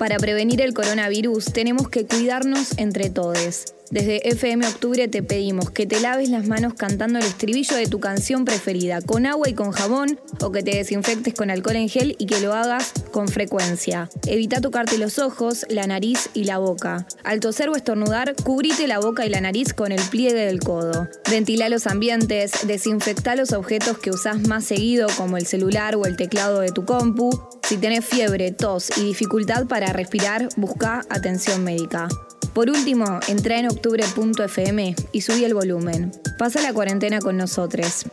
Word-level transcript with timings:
Para 0.00 0.16
prevenir 0.16 0.62
el 0.62 0.72
coronavirus 0.72 1.52
tenemos 1.52 1.90
que 1.90 2.06
cuidarnos 2.06 2.78
entre 2.78 3.10
todos. 3.10 3.74
Desde 3.90 4.28
FM 4.28 4.64
Octubre 4.68 5.08
te 5.08 5.24
pedimos 5.24 5.72
que 5.72 5.84
te 5.84 5.98
laves 5.98 6.28
las 6.28 6.46
manos 6.46 6.74
cantando 6.74 7.18
el 7.18 7.24
estribillo 7.24 7.74
de 7.74 7.88
tu 7.88 7.98
canción 7.98 8.44
preferida, 8.44 9.02
con 9.02 9.26
agua 9.26 9.48
y 9.48 9.54
con 9.54 9.72
jabón, 9.72 10.20
o 10.40 10.52
que 10.52 10.62
te 10.62 10.76
desinfectes 10.76 11.34
con 11.34 11.50
alcohol 11.50 11.74
en 11.74 11.88
gel 11.88 12.14
y 12.16 12.26
que 12.26 12.40
lo 12.40 12.54
hagas 12.54 12.92
con 13.10 13.26
frecuencia. 13.26 14.08
Evita 14.28 14.60
tocarte 14.60 14.96
los 14.96 15.18
ojos, 15.18 15.66
la 15.68 15.88
nariz 15.88 16.30
y 16.34 16.44
la 16.44 16.58
boca. 16.58 17.04
Al 17.24 17.40
toser 17.40 17.68
o 17.68 17.74
estornudar, 17.74 18.36
cubrite 18.36 18.86
la 18.86 19.00
boca 19.00 19.26
y 19.26 19.28
la 19.28 19.40
nariz 19.40 19.74
con 19.74 19.90
el 19.90 20.02
pliegue 20.02 20.46
del 20.46 20.60
codo. 20.60 21.08
Ventila 21.28 21.68
los 21.68 21.88
ambientes, 21.88 22.52
desinfecta 22.68 23.34
los 23.34 23.52
objetos 23.52 23.98
que 23.98 24.10
usás 24.10 24.46
más 24.46 24.64
seguido, 24.64 25.08
como 25.16 25.36
el 25.36 25.46
celular 25.46 25.96
o 25.96 26.06
el 26.06 26.16
teclado 26.16 26.60
de 26.60 26.70
tu 26.70 26.84
compu. 26.84 27.30
Si 27.64 27.76
tenés 27.76 28.04
fiebre, 28.04 28.52
tos 28.52 28.96
y 28.98 29.04
dificultad 29.04 29.66
para 29.66 29.92
respirar, 29.92 30.48
busca 30.56 31.04
atención 31.10 31.64
médica. 31.64 32.06
Por 32.54 32.68
último, 32.70 33.20
entra 33.28 33.58
en 33.58 33.68
octubre.fm 33.68 34.94
y 35.12 35.20
subí 35.20 35.44
el 35.44 35.54
volumen. 35.54 36.12
Pasa 36.38 36.60
la 36.60 36.72
cuarentena 36.72 37.20
con 37.20 37.36
nosotros. 37.36 38.06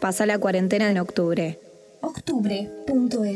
Pasa 0.00 0.26
la 0.26 0.38
cuarentena 0.38 0.90
en 0.90 0.98
octubre. 0.98 1.60
Octubre.fm 2.00 3.34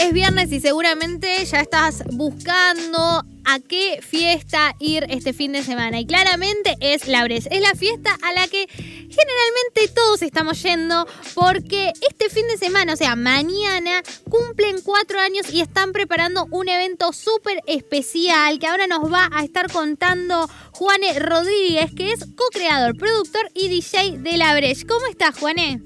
Es 0.00 0.12
viernes 0.12 0.52
y 0.52 0.60
seguramente 0.60 1.44
ya 1.44 1.60
estás 1.60 2.02
buscando 2.12 3.24
a 3.44 3.60
qué 3.68 4.00
fiesta 4.02 4.74
ir 4.78 5.06
este 5.08 5.32
fin 5.32 5.52
de 5.52 5.62
semana. 5.62 6.00
Y 6.00 6.06
claramente 6.06 6.76
es 6.80 7.08
la 7.08 7.24
Bres. 7.24 7.48
Es 7.50 7.60
la 7.60 7.74
fiesta 7.74 8.16
a 8.22 8.32
la 8.32 8.46
que 8.48 8.66
generalmente 9.16 9.88
todos 9.94 10.22
estamos 10.22 10.62
yendo 10.62 11.06
porque 11.34 11.92
este 12.08 12.28
fin 12.28 12.46
de 12.48 12.58
semana, 12.58 12.92
o 12.92 12.96
sea, 12.96 13.16
mañana, 13.16 14.02
cumplen 14.28 14.80
cuatro 14.82 15.18
años 15.18 15.52
y 15.52 15.60
están 15.60 15.92
preparando 15.92 16.46
un 16.50 16.68
evento 16.68 17.12
súper 17.12 17.60
especial 17.66 18.58
que 18.58 18.66
ahora 18.66 18.86
nos 18.86 19.10
va 19.10 19.28
a 19.32 19.42
estar 19.44 19.70
contando 19.72 20.48
Juane 20.72 21.18
Rodríguez, 21.18 21.92
que 21.96 22.12
es 22.12 22.26
co-creador, 22.36 22.96
productor 22.96 23.48
y 23.54 23.68
DJ 23.68 24.18
de 24.18 24.36
la 24.36 24.54
Bres. 24.54 24.84
¿Cómo 24.84 25.06
estás, 25.06 25.38
Juane? 25.38 25.80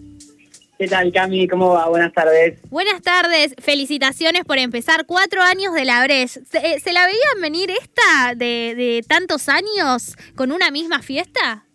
¿Qué 0.81 0.89
tal, 0.89 1.13
Cami? 1.13 1.47
¿Cómo 1.47 1.75
va? 1.75 1.89
Buenas 1.89 2.11
tardes. 2.15 2.59
Buenas 2.71 3.03
tardes, 3.03 3.55
felicitaciones 3.59 4.47
por 4.47 4.57
empezar 4.57 5.05
cuatro 5.05 5.43
años 5.43 5.75
de 5.75 5.85
la 5.85 6.03
Breche. 6.03 6.41
¿Se, 6.51 6.81
se 6.81 6.93
la 6.95 7.05
veían 7.05 7.43
venir 7.43 7.71
esta 7.71 8.35
de, 8.35 8.75
de, 8.75 9.05
tantos 9.07 9.51
años 9.51 10.17
con 10.35 10.53
una 10.53 10.71
misma 10.71 11.03
fiesta? 11.03 11.67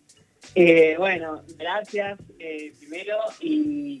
Eh, 0.58 0.94
bueno, 0.96 1.42
gracias 1.58 2.18
eh, 2.38 2.72
primero 2.78 3.18
y, 3.40 4.00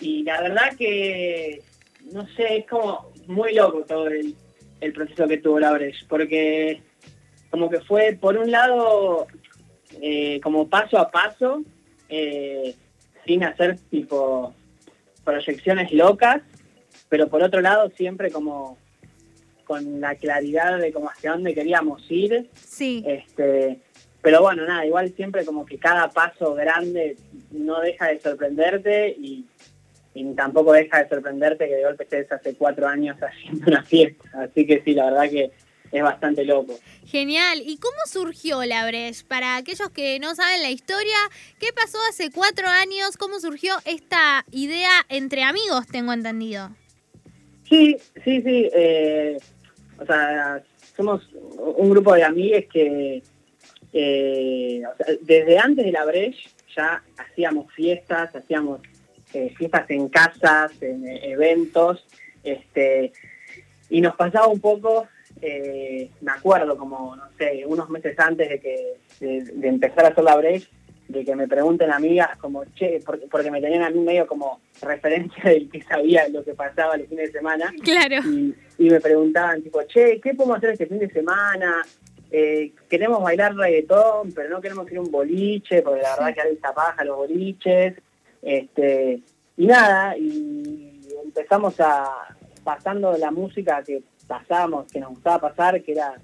y, 0.00 0.24
la 0.24 0.42
verdad 0.42 0.76
que, 0.76 1.62
no 2.10 2.26
sé, 2.34 2.56
es 2.56 2.66
como 2.66 3.12
muy 3.28 3.54
loco 3.54 3.84
todo 3.84 4.08
el, 4.08 4.34
el 4.80 4.92
proceso 4.92 5.28
que 5.28 5.38
tuvo 5.38 5.60
la 5.60 5.70
Breche, 5.70 6.04
porque 6.08 6.82
como 7.50 7.70
que 7.70 7.82
fue, 7.82 8.18
por 8.20 8.36
un 8.36 8.50
lado, 8.50 9.28
eh, 10.02 10.40
como 10.42 10.68
paso 10.68 10.98
a 10.98 11.08
paso, 11.12 11.62
sin 13.24 13.44
hacer 13.44 13.78
tipo 13.88 14.52
proyecciones 15.22 15.92
locas, 15.92 16.42
pero 17.08 17.28
por 17.28 17.44
otro 17.44 17.60
lado 17.60 17.92
siempre 17.96 18.32
como 18.32 18.76
con 19.62 20.00
la 20.00 20.16
claridad 20.16 20.78
de 20.78 20.92
cómo 20.92 21.10
hacia 21.10 21.30
dónde 21.30 21.54
queríamos 21.54 22.02
ir. 22.10 22.50
Sí. 22.54 23.04
Este, 23.06 23.80
pero 24.26 24.42
bueno, 24.42 24.66
nada, 24.66 24.84
igual 24.84 25.14
siempre 25.14 25.44
como 25.44 25.64
que 25.64 25.78
cada 25.78 26.10
paso 26.10 26.52
grande 26.54 27.16
no 27.52 27.78
deja 27.80 28.08
de 28.08 28.18
sorprenderte 28.18 29.10
y, 29.10 29.46
y 30.14 30.34
tampoco 30.34 30.72
deja 30.72 31.00
de 31.00 31.08
sorprenderte 31.08 31.68
que 31.68 31.76
de 31.76 31.84
golpe 31.84 32.02
estés 32.02 32.32
hace 32.32 32.56
cuatro 32.56 32.88
años 32.88 33.16
haciendo 33.22 33.68
una 33.68 33.84
fiesta. 33.84 34.28
Así 34.34 34.66
que 34.66 34.82
sí, 34.82 34.94
la 34.94 35.04
verdad 35.04 35.30
que 35.30 35.52
es 35.92 36.02
bastante 36.02 36.44
loco. 36.44 36.76
Genial. 37.06 37.62
¿Y 37.64 37.78
cómo 37.78 37.98
surgió 38.08 38.64
la 38.64 38.84
Breche? 38.88 39.24
Para 39.28 39.58
aquellos 39.58 39.90
que 39.90 40.18
no 40.18 40.34
saben 40.34 40.60
la 40.60 40.70
historia, 40.70 41.18
¿qué 41.60 41.68
pasó 41.72 41.98
hace 42.10 42.32
cuatro 42.32 42.66
años? 42.66 43.16
¿Cómo 43.16 43.38
surgió 43.38 43.74
esta 43.84 44.44
idea 44.50 45.06
entre 45.08 45.44
amigos, 45.44 45.86
tengo 45.86 46.12
entendido? 46.12 46.70
Sí, 47.68 47.96
sí, 48.24 48.42
sí. 48.42 48.70
Eh, 48.74 49.38
o 50.00 50.04
sea, 50.04 50.64
somos 50.96 51.22
un 51.76 51.90
grupo 51.90 52.12
de 52.14 52.24
amigos 52.24 52.64
que 52.72 53.22
eh, 53.98 54.82
o 54.86 54.94
sea, 54.94 55.06
desde 55.22 55.58
antes 55.58 55.86
de 55.86 55.90
la 55.90 56.04
Breche 56.04 56.50
ya 56.76 57.02
hacíamos 57.16 57.72
fiestas, 57.72 58.36
hacíamos 58.36 58.82
eh, 59.32 59.54
fiestas 59.56 59.88
en 59.88 60.10
casas, 60.10 60.70
en 60.82 61.06
eventos, 61.06 62.04
este, 62.44 63.12
y 63.88 64.02
nos 64.02 64.14
pasaba 64.14 64.48
un 64.48 64.60
poco 64.60 65.08
eh, 65.40 66.10
me 66.20 66.32
acuerdo 66.32 66.76
como, 66.76 67.16
no 67.16 67.24
sé, 67.38 67.64
unos 67.66 67.88
meses 67.88 68.18
antes 68.18 68.50
de 68.50 68.60
que 68.60 68.96
de, 69.20 69.44
de 69.44 69.68
empezar 69.68 70.04
a 70.04 70.08
hacer 70.08 70.24
la 70.24 70.36
break, 70.36 70.68
de 71.08 71.24
que 71.24 71.34
me 71.34 71.48
pregunten 71.48 71.90
amigas 71.90 72.36
como, 72.36 72.66
che, 72.74 73.00
porque, 73.04 73.26
porque, 73.30 73.50
me 73.50 73.62
tenían 73.62 73.82
a 73.82 73.90
mí 73.90 74.00
medio 74.00 74.26
como 74.26 74.60
referencia 74.82 75.42
del 75.44 75.70
que 75.70 75.80
sabía 75.82 76.28
lo 76.28 76.44
que 76.44 76.52
pasaba 76.52 76.96
el 76.96 77.06
fin 77.06 77.16
de 77.16 77.32
semana. 77.32 77.72
Claro. 77.82 78.16
Y, 78.28 78.54
y 78.78 78.90
me 78.90 79.00
preguntaban, 79.00 79.62
tipo, 79.62 79.82
che, 79.84 80.20
¿qué 80.20 80.34
podemos 80.34 80.58
hacer 80.58 80.70
este 80.70 80.86
fin 80.86 80.98
de 80.98 81.08
semana? 81.08 81.82
Eh, 82.30 82.72
queremos 82.88 83.22
bailar 83.22 83.54
reggaetón, 83.54 84.32
pero 84.32 84.48
no 84.50 84.60
queremos 84.60 84.90
ir 84.90 84.98
a 84.98 85.02
un 85.02 85.10
boliche, 85.10 85.82
porque 85.82 86.02
la 86.02 86.16
verdad 86.16 86.34
que 86.34 86.40
hay 86.40 86.54
esta 86.54 86.74
paja 86.74 87.04
los 87.04 87.16
boliches. 87.16 87.94
Este, 88.42 89.20
y 89.56 89.66
nada, 89.66 90.16
y 90.16 91.00
empezamos 91.24 91.80
a 91.80 92.36
pasando 92.64 93.16
la 93.16 93.30
música 93.30 93.82
que 93.84 94.02
pasábamos, 94.26 94.90
que 94.90 94.98
nos 94.98 95.10
gustaba 95.10 95.48
pasar, 95.50 95.80
que 95.82 95.92
era 95.92 96.14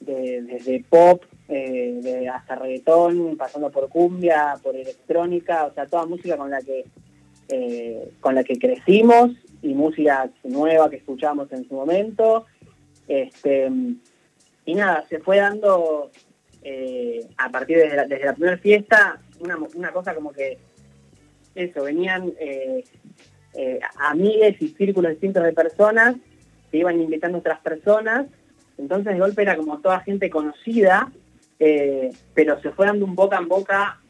de, 0.00 0.42
desde 0.42 0.82
pop, 0.88 1.22
eh, 1.48 1.98
de 2.02 2.28
hasta 2.28 2.54
reggaetón, 2.54 3.36
pasando 3.36 3.70
por 3.70 3.90
cumbia, 3.90 4.54
por 4.62 4.74
electrónica, 4.74 5.66
o 5.66 5.74
sea, 5.74 5.86
toda 5.86 6.06
música 6.06 6.38
con 6.38 6.50
la 6.50 6.62
que 6.62 6.86
eh, 7.48 8.12
con 8.20 8.34
la 8.34 8.42
que 8.42 8.58
crecimos 8.58 9.32
y 9.60 9.74
música 9.74 10.30
nueva 10.44 10.88
que 10.88 10.96
escuchábamos 10.96 11.52
en 11.52 11.68
su 11.68 11.74
momento. 11.74 12.46
Este, 13.06 13.70
y 14.64 14.74
nada, 14.74 15.04
se 15.08 15.18
fue 15.18 15.38
dando 15.38 16.10
eh, 16.62 17.26
a 17.36 17.50
partir 17.50 17.78
de 17.78 17.96
la, 17.96 18.06
desde 18.06 18.26
la 18.26 18.34
primera 18.34 18.58
fiesta 18.58 19.20
una, 19.40 19.58
una, 19.74 19.92
cosa 19.92 20.14
como 20.14 20.32
que 20.32 20.58
eso, 21.54 21.82
venían 21.82 22.32
eh, 22.38 22.84
eh, 23.54 23.80
y 24.58 24.68
círculos 24.68 25.10
distintos 25.10 25.42
de 25.42 25.52
personas 25.52 26.16
que 26.70 26.78
iban 26.78 27.00
invitando 27.00 27.36
a 27.36 27.40
otras 27.40 27.60
personas, 27.60 28.26
entonces 28.78 29.12
de 29.12 29.20
golpe 29.20 29.42
era 29.42 29.56
como 29.56 29.80
toda 29.80 30.00
gente 30.00 30.30
conocida, 30.30 31.12
eh, 31.58 32.10
pero 32.34 32.60
se 32.62 32.70
fue 32.70 32.86
dando 32.86 33.04
un 33.04 33.14
boca 33.14 33.36
en 33.36 33.48
boca 33.48 34.00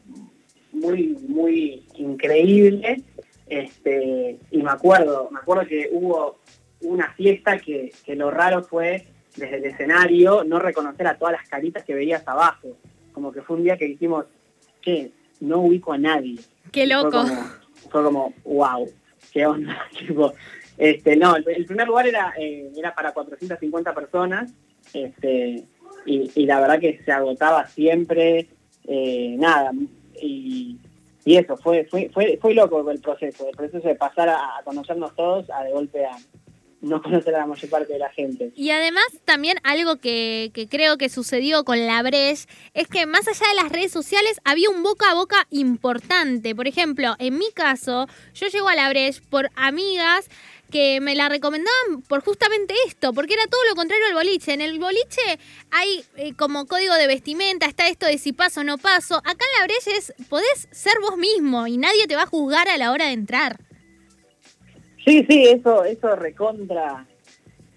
muy, 0.71 1.17
muy 1.27 1.85
increíble, 1.95 3.03
este, 3.47 4.39
y 4.49 4.63
me 4.63 4.71
acuerdo, 4.71 5.29
me 5.29 5.39
acuerdo 5.39 5.67
que 5.67 5.89
hubo 5.91 6.39
una 6.81 7.11
fiesta 7.13 7.57
que, 7.57 7.91
que 8.05 8.15
lo 8.15 8.31
raro 8.31 8.63
fue 8.63 9.07
desde 9.35 9.57
el 9.57 9.65
escenario 9.65 10.43
no 10.43 10.59
reconocer 10.59 11.07
a 11.07 11.17
todas 11.17 11.33
las 11.33 11.47
caritas 11.47 11.83
que 11.83 11.95
veías 11.95 12.27
abajo, 12.27 12.77
como 13.11 13.31
que 13.31 13.41
fue 13.41 13.57
un 13.57 13.63
día 13.63 13.77
que 13.77 13.85
dijimos, 13.85 14.25
che, 14.81 15.11
no 15.39 15.59
ubico 15.59 15.93
a 15.93 15.97
nadie. 15.97 16.39
Qué 16.71 16.87
loco. 16.87 17.25
Fue 17.25 17.29
como, 17.29 17.43
fue 17.89 18.03
como 18.03 18.33
wow, 18.43 18.89
qué 19.31 19.45
onda, 19.45 19.77
tipo, 19.99 20.33
este, 20.77 21.15
no, 21.15 21.35
el, 21.35 21.47
el, 21.47 21.65
primer 21.65 21.87
lugar 21.87 22.07
era, 22.07 22.33
eh, 22.37 22.71
era 22.75 22.93
para 22.93 23.11
450 23.11 23.93
personas, 23.93 24.53
este, 24.93 25.63
y, 26.05 26.31
y, 26.35 26.45
la 26.45 26.59
verdad 26.59 26.79
que 26.79 27.01
se 27.03 27.11
agotaba 27.11 27.67
siempre, 27.67 28.47
eh, 28.85 29.35
nada, 29.37 29.71
y, 30.21 30.77
y, 31.25 31.35
eso, 31.37 31.57
fue, 31.57 31.85
fue, 31.85 32.09
fue, 32.13 32.37
fue 32.41 32.53
loco 32.53 32.89
el 32.89 32.99
proceso, 32.99 33.47
el 33.47 33.55
proceso 33.55 33.87
de 33.87 33.95
pasar 33.95 34.29
a, 34.29 34.57
a 34.57 34.63
conocernos 34.63 35.15
todos 35.15 35.49
a 35.49 35.63
de 35.63 35.71
golpe 35.71 36.05
a 36.05 36.17
no 36.83 37.01
conocer 37.01 37.33
a 37.35 37.39
la 37.39 37.47
mayor 37.47 37.69
parte 37.69 37.93
de 37.93 37.99
la 37.99 38.09
gente. 38.09 38.51
Y 38.55 38.69
además 38.69 39.05
también 39.25 39.57
algo 39.63 39.95
que, 39.95 40.51
que, 40.53 40.67
creo 40.67 40.97
que 40.97 41.09
sucedió 41.09 41.63
con 41.63 41.85
la 41.87 42.03
Breche 42.03 42.45
es 42.73 42.87
que 42.87 43.05
más 43.05 43.27
allá 43.27 43.47
de 43.47 43.63
las 43.63 43.71
redes 43.71 43.91
sociales 43.91 44.39
había 44.43 44.69
un 44.69 44.83
boca 44.83 45.09
a 45.09 45.15
boca 45.15 45.47
importante. 45.49 46.53
Por 46.53 46.67
ejemplo, 46.67 47.15
en 47.19 47.37
mi 47.37 47.51
caso, 47.51 48.07
yo 48.33 48.47
llego 48.47 48.69
a 48.69 48.75
la 48.75 48.89
Breche 48.89 49.21
por 49.29 49.49
amigas 49.55 50.29
que 50.73 50.99
me 51.01 51.15
la 51.15 51.29
recomendaban 51.29 52.01
por 52.07 52.23
justamente 52.23 52.73
esto, 52.87 53.13
porque 53.13 53.35
era 53.35 53.45
todo 53.45 53.63
lo 53.69 53.75
contrario 53.75 54.07
al 54.07 54.15
boliche. 54.15 54.53
En 54.53 54.61
el 54.61 54.79
boliche 54.79 55.39
hay 55.69 56.03
eh, 56.17 56.33
como 56.33 56.65
código 56.65 56.95
de 56.95 57.05
vestimenta, 57.05 57.67
está 57.67 57.87
esto 57.87 58.07
de 58.07 58.17
si 58.17 58.33
paso 58.33 58.61
o 58.61 58.63
no 58.63 58.79
paso. 58.79 59.17
Acá 59.17 59.45
en 59.45 59.59
la 59.59 59.65
Breche 59.65 59.95
es, 59.95 60.13
podés 60.27 60.67
ser 60.71 60.95
vos 60.99 61.15
mismo 61.15 61.67
y 61.67 61.77
nadie 61.77 62.07
te 62.07 62.15
va 62.15 62.23
a 62.23 62.27
juzgar 62.27 62.67
a 62.67 62.77
la 62.77 62.91
hora 62.91 63.05
de 63.05 63.11
entrar. 63.11 63.59
Sí, 65.05 65.25
sí, 65.29 65.43
eso, 65.43 65.83
eso 65.83 66.15
recontra, 66.15 67.05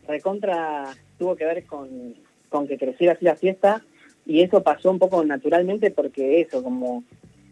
recontra 0.06 0.94
tuvo 1.18 1.34
que 1.34 1.44
ver 1.44 1.64
con, 1.66 2.14
con 2.48 2.68
que 2.68 2.78
creciera 2.78 3.14
así 3.14 3.24
la 3.24 3.36
fiesta 3.36 3.82
y 4.24 4.42
eso 4.42 4.62
pasó 4.62 4.90
un 4.90 4.98
poco 4.98 5.24
naturalmente 5.24 5.90
porque 5.90 6.40
eso, 6.40 6.62
como 6.62 7.04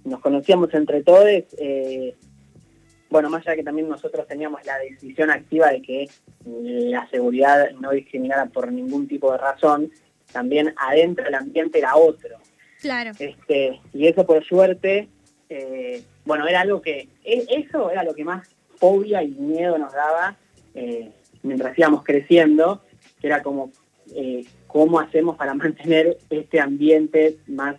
nos 0.05 0.21
conocíamos 0.21 0.73
entre 0.75 1.03
todos, 1.03 1.27
eh, 1.27 2.15
bueno, 3.11 3.31
más 3.31 3.47
allá 3.47 3.57
que 3.57 3.63
también 3.63 3.89
nosotros 3.89 4.27
teníamos 4.27 4.65
la 4.67 4.79
decisión 4.79 5.31
activa 5.31 5.71
de 5.71 5.83
que 5.83 6.09
la 6.45 7.09
seguridad 7.11 7.71
no 7.81 7.91
discriminara 7.93 8.47
por 8.47 8.71
ningún 8.71 9.09
tipo 9.09 9.33
de 9.33 9.39
razón, 9.39 9.91
también 10.33 10.75
adentro 10.77 11.25
del 11.25 11.35
ambiente 11.35 11.79
era 11.79 11.97
otro. 11.97 12.37
Claro. 12.81 13.13
Este, 13.19 13.81
y 13.93 14.09
eso 14.09 14.27
por 14.27 14.45
suerte, 14.45 15.09
eh, 15.49 16.03
bueno, 16.25 16.47
era 16.47 16.61
algo 16.61 16.83
que, 16.83 17.09
e, 17.25 17.47
eso 17.49 17.91
era 17.91 18.03
lo 18.03 18.15
que 18.15 18.25
más 18.25 18.54
fobia 18.85 19.23
y 19.23 19.29
miedo 19.29 19.79
nos 19.79 19.95
daba 19.95 20.37
eh, 20.75 21.11
mientras 21.43 21.79
íbamos 21.79 22.05
creciendo, 22.05 22.83
que 23.19 23.29
era 23.29 23.43
como 23.43 23.73
eh, 24.15 24.45
cómo 24.67 25.01
hacemos 25.01 25.37
para 25.37 25.55
mantener 25.65 26.19
este 26.29 26.61
ambiente 26.61 27.39
más 27.47 27.77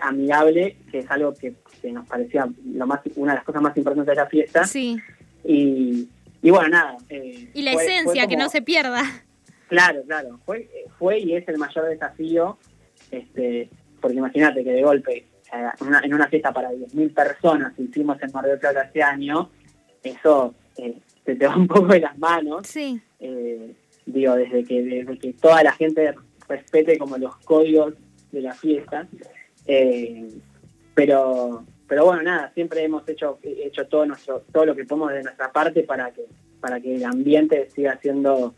amigable, 0.00 0.76
que 0.90 0.98
es 1.00 1.10
algo 1.10 1.32
que, 1.34 1.54
nos 1.92 2.08
parecía 2.08 2.48
lo 2.74 2.86
más, 2.88 3.00
una 3.14 3.32
de 3.32 3.36
las 3.36 3.44
cosas 3.44 3.62
más 3.62 3.76
importantes 3.76 4.16
de 4.16 4.20
la 4.20 4.26
fiesta. 4.26 4.64
Sí. 4.64 4.96
Y, 5.44 6.08
bueno, 6.42 6.68
nada. 6.68 6.96
y 7.08 7.62
la 7.62 7.72
esencia, 7.72 8.26
que 8.26 8.36
no 8.36 8.48
se 8.48 8.62
pierda. 8.62 9.02
Claro, 9.68 10.02
claro. 10.04 10.40
Fue, 10.44 10.68
fue 10.98 11.20
y 11.20 11.34
es 11.36 11.46
el 11.46 11.58
mayor 11.58 11.88
desafío, 11.88 12.58
este, 13.12 13.68
porque 14.00 14.16
imagínate 14.16 14.64
que 14.64 14.72
de 14.72 14.82
golpe, 14.82 15.26
en 16.02 16.14
una 16.14 16.26
fiesta 16.28 16.52
para 16.52 16.72
10.000 16.72 17.14
personas 17.14 17.74
que 17.74 17.82
hicimos 17.82 18.20
en 18.22 18.32
Mar 18.32 18.46
del 18.46 18.58
Plata 18.58 18.82
este 18.82 19.02
año, 19.02 19.50
eso 20.06 20.54
eh, 20.76 20.98
se 21.24 21.34
te 21.34 21.46
va 21.46 21.56
un 21.56 21.66
poco 21.66 21.86
de 21.88 22.00
las 22.00 22.18
manos. 22.18 22.66
Sí. 22.66 23.00
Eh, 23.20 23.74
digo, 24.04 24.34
desde 24.34 24.64
que, 24.64 24.82
desde 24.82 25.18
que 25.18 25.32
toda 25.34 25.62
la 25.62 25.72
gente 25.72 26.14
respete 26.48 26.98
como 26.98 27.18
los 27.18 27.36
códigos 27.38 27.94
de 28.32 28.40
la 28.40 28.54
fiesta. 28.54 29.08
Eh, 29.66 30.28
pero 30.94 31.64
pero 31.88 32.04
bueno, 32.04 32.22
nada, 32.22 32.50
siempre 32.52 32.82
hemos 32.82 33.08
hecho 33.08 33.38
hecho 33.42 33.86
todo 33.86 34.06
nuestro 34.06 34.42
todo 34.52 34.64
lo 34.64 34.74
que 34.74 34.84
podemos 34.84 35.12
de 35.12 35.22
nuestra 35.22 35.52
parte 35.52 35.82
para 35.82 36.10
que 36.10 36.24
para 36.60 36.80
que 36.80 36.96
el 36.96 37.04
ambiente 37.04 37.68
siga 37.70 37.98
siendo 38.00 38.54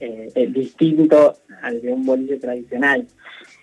eh, 0.00 0.48
distinto 0.50 1.38
al 1.62 1.80
de 1.80 1.92
un 1.92 2.04
boliche 2.06 2.36
tradicional. 2.36 3.06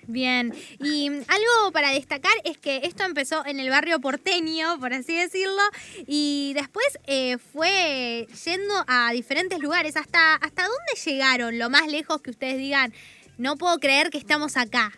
Bien, 0.08 0.54
y 0.80 1.08
algo 1.08 1.72
para 1.74 1.90
destacar 1.92 2.34
es 2.44 2.58
que 2.58 2.82
esto 2.84 3.04
empezó 3.04 3.44
en 3.46 3.60
el 3.60 3.70
barrio 3.70 4.00
porteño, 4.00 4.80
por 4.80 4.94
así 4.94 5.18
decirlo, 5.18 5.62
y 6.06 6.54
después 6.54 6.86
eh, 7.08 7.38
fue 7.38 8.28
yendo 8.46 8.74
a 8.88 9.12
diferentes 9.14 9.60
lugares. 9.60 9.98
¿Hasta, 9.98 10.36
¿Hasta 10.36 10.64
dónde 10.64 11.02
llegaron? 11.04 11.58
Lo 11.58 11.70
más 11.70 11.88
lejos 11.88 12.22
que 12.22 12.30
ustedes 12.30 12.58
digan, 12.58 12.94
no 13.38 13.56
puedo 13.56 13.80
creer 13.80 14.12
que 14.12 14.20
estamos 14.20 14.58
acá. 14.58 14.92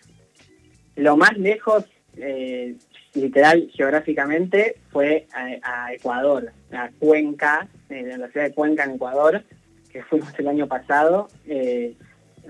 Lo 0.95 1.16
más 1.16 1.38
lejos, 1.38 1.86
eh, 2.18 2.75
literal, 3.13 3.69
geográficamente, 3.74 4.75
fue 4.92 5.28
a, 5.33 5.94
Ecuador, 5.94 6.51
a 6.72 6.90
Cuenca, 7.00 7.68
en 7.90 8.19
la 8.19 8.28
ciudad 8.30 8.48
de 8.48 8.54
Cuenca, 8.54 8.83
en 8.83 8.95
Ecuador 8.95 9.45
que 9.92 10.04
fuimos 10.04 10.38
el 10.38 10.48
año 10.48 10.68
pasado. 10.68 11.28
Eh, 11.45 11.95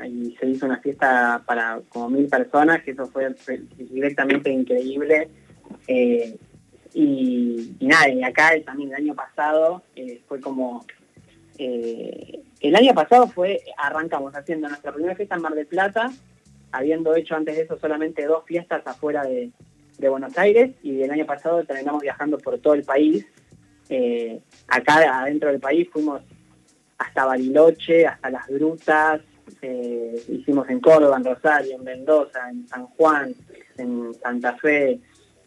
y 0.08 0.36
se 0.40 0.46
hizo 0.46 0.66
una 0.66 0.80
fiesta 0.80 1.42
para 1.46 1.82
como 1.90 2.10
mil 2.10 2.28
personas, 2.28 2.84
que 2.84 2.92
eso 2.92 3.08
fue 3.08 3.34
directamente 3.78 4.52
increíble. 4.52 5.30
Eh, 5.88 6.38
y, 6.94 7.76
nada, 7.82 8.10
y 8.10 8.24
acá 8.24 8.52
también 8.64 8.90
el 8.90 8.96
año 8.96 9.16
pasado 9.16 9.84
eh, 9.96 10.22
fue 10.28 10.40
como... 10.40 10.86
el 11.58 12.76
año 12.76 12.94
pasado 12.94 13.28
fue, 13.28 13.62
arrancamos 13.78 14.36
haciendo 14.36 14.70
nuestra 14.70 14.92
primera 14.92 15.16
fiesta 15.16 15.36
en 15.36 15.42
Mar 15.42 15.56
del 15.56 15.66
Plata, 15.66 16.12
habiendo 16.72 17.16
hecho 17.16 17.36
antes 17.36 17.56
de 17.56 17.64
eso 17.64 17.80
solamente 17.80 18.26
dos 18.26 18.46
fiestas 18.46 18.86
afuera 18.86 19.24
de 19.24 20.10
Buenos 20.10 20.38
Aires, 20.38 20.76
y 20.84 21.02
el 21.02 21.10
año 21.10 21.26
pasado 21.26 21.64
terminamos 21.64 22.04
viajando 22.04 22.38
por 22.38 22.60
todo 22.60 22.76
el 22.76 22.84
país. 22.84 23.26
acá 24.68 25.22
adentro 25.22 25.50
del 25.50 25.60
país 25.60 25.90
fuimos 25.92 26.22
hasta 26.98 27.26
Bariloche, 27.26 28.08
hasta 28.08 28.30
Las 28.30 28.48
Grutas, 28.48 29.22
eh, 29.62 30.22
hicimos 30.30 30.70
en 30.70 30.80
Córdoba, 30.80 31.18
en 31.18 31.26
Rosario, 31.26 31.76
en 31.76 31.84
Mendoza, 31.84 32.50
en 32.50 32.68
San 32.68 32.88
Juan, 32.88 33.34
en 33.78 34.14
Santa 34.16 34.56
Fe, 34.58 35.00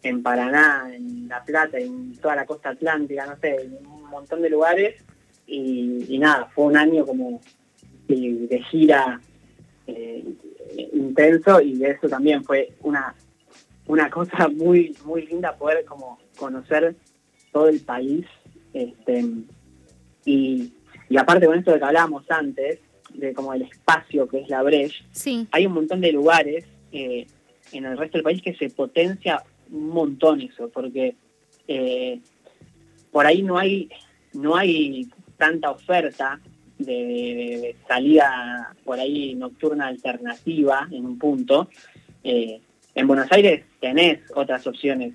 en 0.03 0.23
Paraná, 0.23 0.89
en 0.93 1.27
La 1.27 1.43
Plata, 1.43 1.77
en 1.77 2.15
toda 2.17 2.35
la 2.35 2.45
costa 2.45 2.69
atlántica, 2.69 3.25
no 3.25 3.37
sé, 3.39 3.55
en 3.61 3.85
un 3.85 4.09
montón 4.09 4.41
de 4.41 4.49
lugares. 4.49 5.03
Y, 5.47 6.17
nada, 6.17 6.49
fue 6.55 6.65
un 6.65 6.77
año 6.77 7.05
como 7.05 7.41
de, 8.07 8.63
gira 8.69 9.19
eh, 9.87 10.23
intenso 10.93 11.61
y 11.61 11.83
eso 11.83 12.07
también 12.07 12.43
fue 12.43 12.73
una, 12.81 13.13
una 13.87 14.09
cosa 14.09 14.47
muy, 14.47 14.95
muy 15.05 15.25
linda 15.27 15.55
poder 15.55 15.83
como 15.85 16.19
conocer 16.37 16.95
todo 17.51 17.67
el 17.67 17.81
país. 17.81 18.25
Este, 18.73 19.25
y, 20.25 20.73
y 21.11 21.17
aparte 21.17 21.45
con 21.45 21.59
esto 21.59 21.73
de 21.73 21.79
que 21.79 21.85
hablábamos 21.85 22.23
antes, 22.31 22.79
de 23.13 23.33
como 23.33 23.53
el 23.53 23.63
espacio 23.63 24.29
que 24.29 24.39
es 24.39 24.49
la 24.49 24.63
Breche, 24.63 25.03
hay 25.51 25.65
un 25.65 25.73
montón 25.73 25.99
de 25.99 26.13
lugares 26.13 26.63
eh, 26.93 27.27
en 27.73 27.85
el 27.85 27.97
resto 27.97 28.17
del 28.17 28.23
país 28.23 28.41
que 28.41 28.55
se 28.55 28.69
potencia 28.69 29.43
un 29.69 29.89
montón 29.89 30.39
eso, 30.39 30.69
porque 30.69 31.15
eh, 31.67 32.21
por 33.11 33.25
ahí 33.25 33.41
no 33.43 33.57
hay, 33.57 33.89
no 34.31 34.55
hay 34.55 35.09
tanta 35.37 35.71
oferta 35.71 36.39
de, 36.77 37.75
salida 37.89 38.73
por 38.85 38.97
ahí 38.97 39.35
nocturna 39.35 39.87
alternativa 39.87 40.87
en 40.91 41.05
un 41.05 41.19
punto. 41.19 41.67
Eh, 42.23 42.61
en 42.95 43.07
Buenos 43.07 43.29
Aires 43.33 43.65
tenés 43.81 44.21
otras 44.33 44.65
opciones 44.65 45.13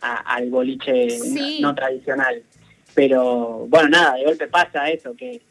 al 0.00 0.50
boliche 0.50 1.08
no 1.60 1.74
tradicional. 1.74 2.42
Pero 2.96 3.66
bueno, 3.68 3.90
nada, 3.90 4.14
de 4.14 4.24
golpe 4.24 4.48
pasa 4.48 4.88
eso, 4.88 5.14
que, 5.14 5.42